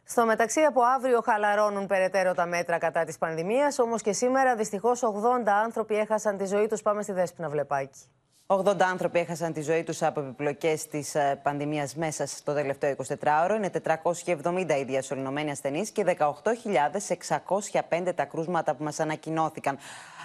[0.06, 3.78] Στο μεταξύ, από αύριο χαλαρώνουν περαιτέρω τα μέτρα κατά της πανδημίας.
[3.78, 6.82] Όμως και σήμερα, δυστυχώς, 80 άνθρωποι έχασαν τη ζωή τους.
[6.82, 8.00] Πάμε στη Δέσπινα Βλεπάκη.
[8.46, 13.54] 80 άνθρωποι έχασαν τη ζωή τους από επιπλοκές της ε, πανδημίας μέσα στο τελευταίο 24ωρο.
[13.56, 13.70] Είναι
[14.64, 19.78] 470 οι διασωληνωμένοι ασθενείς και 18.605 τα κρούσματα που μας ανακοινώθηκαν.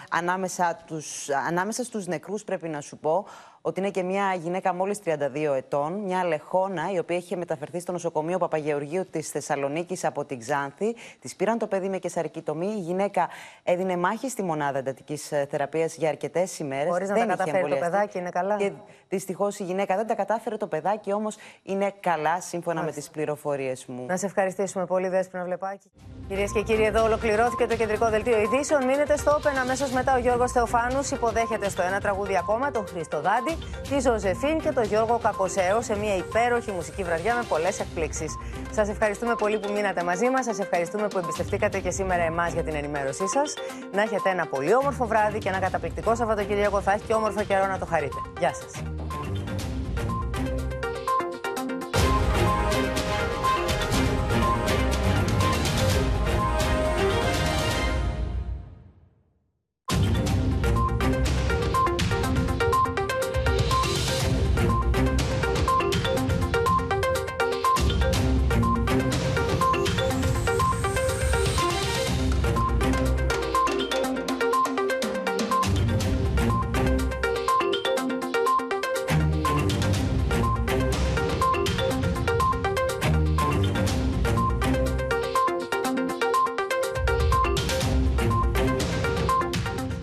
[0.09, 3.25] Ανάμεσα, τους, ανάμεσα στους νεκρούς πρέπει να σου πω
[3.61, 7.91] ότι είναι και μια γυναίκα μόλις 32 ετών, μια λεχόνα, η οποία είχε μεταφερθεί στο
[7.91, 10.95] νοσοκομείο Παπαγεωργίου της Θεσσαλονίκης από την Ξάνθη.
[11.19, 12.67] Της πήραν το παιδί με κεσαρική τομή.
[12.67, 13.29] Η γυναίκα
[13.63, 16.91] έδινε μάχη στη μονάδα εντατικής ε, θεραπείας για αρκετές ημέρες.
[16.91, 18.55] Χωρίς να τα καταφέρει το παιδάκι, είναι καλά.
[18.55, 18.71] Και
[19.09, 20.57] δυστυχώς η γυναίκα δεν τα κατάφερε.
[20.57, 24.05] Το παιδάκι όμως είναι καλά, σύμφωνα με τις πληροφορίες μου.
[24.05, 25.91] Να σε ευχαριστήσουμε πολύ, Δέσπινα Βλεπάκη.
[26.27, 28.85] Κυρίες και κύριοι, εδώ ολοκληρώθηκε το κεντρικό δελτίο ειδήσεων.
[28.85, 33.21] Μείνετε στο Open αμέσως μετά ο Γιώργος Θεοφάνους υποδέχεται στο ένα τραγούδι ακόμα τον Χρήστο
[33.21, 33.48] Δάντη
[33.89, 38.37] τη Ζωζεφίν και τον Γιώργο Κακοσέο σε μια υπέροχη μουσική βραδιά με πολλές εκπλήξεις.
[38.71, 40.45] Σας ευχαριστούμε πολύ που μείνατε μαζί μας.
[40.45, 43.53] Σας ευχαριστούμε που εμπιστευτήκατε και σήμερα εμάς για την ενημέρωσή σας.
[43.91, 46.81] Να έχετε ένα πολύ όμορφο βράδυ και ένα καταπληκτικό Σαββατοκύριακο.
[46.81, 48.17] Θα έχει και όμορφο καιρό να το χαρείτε.
[48.39, 48.71] Γεια σας.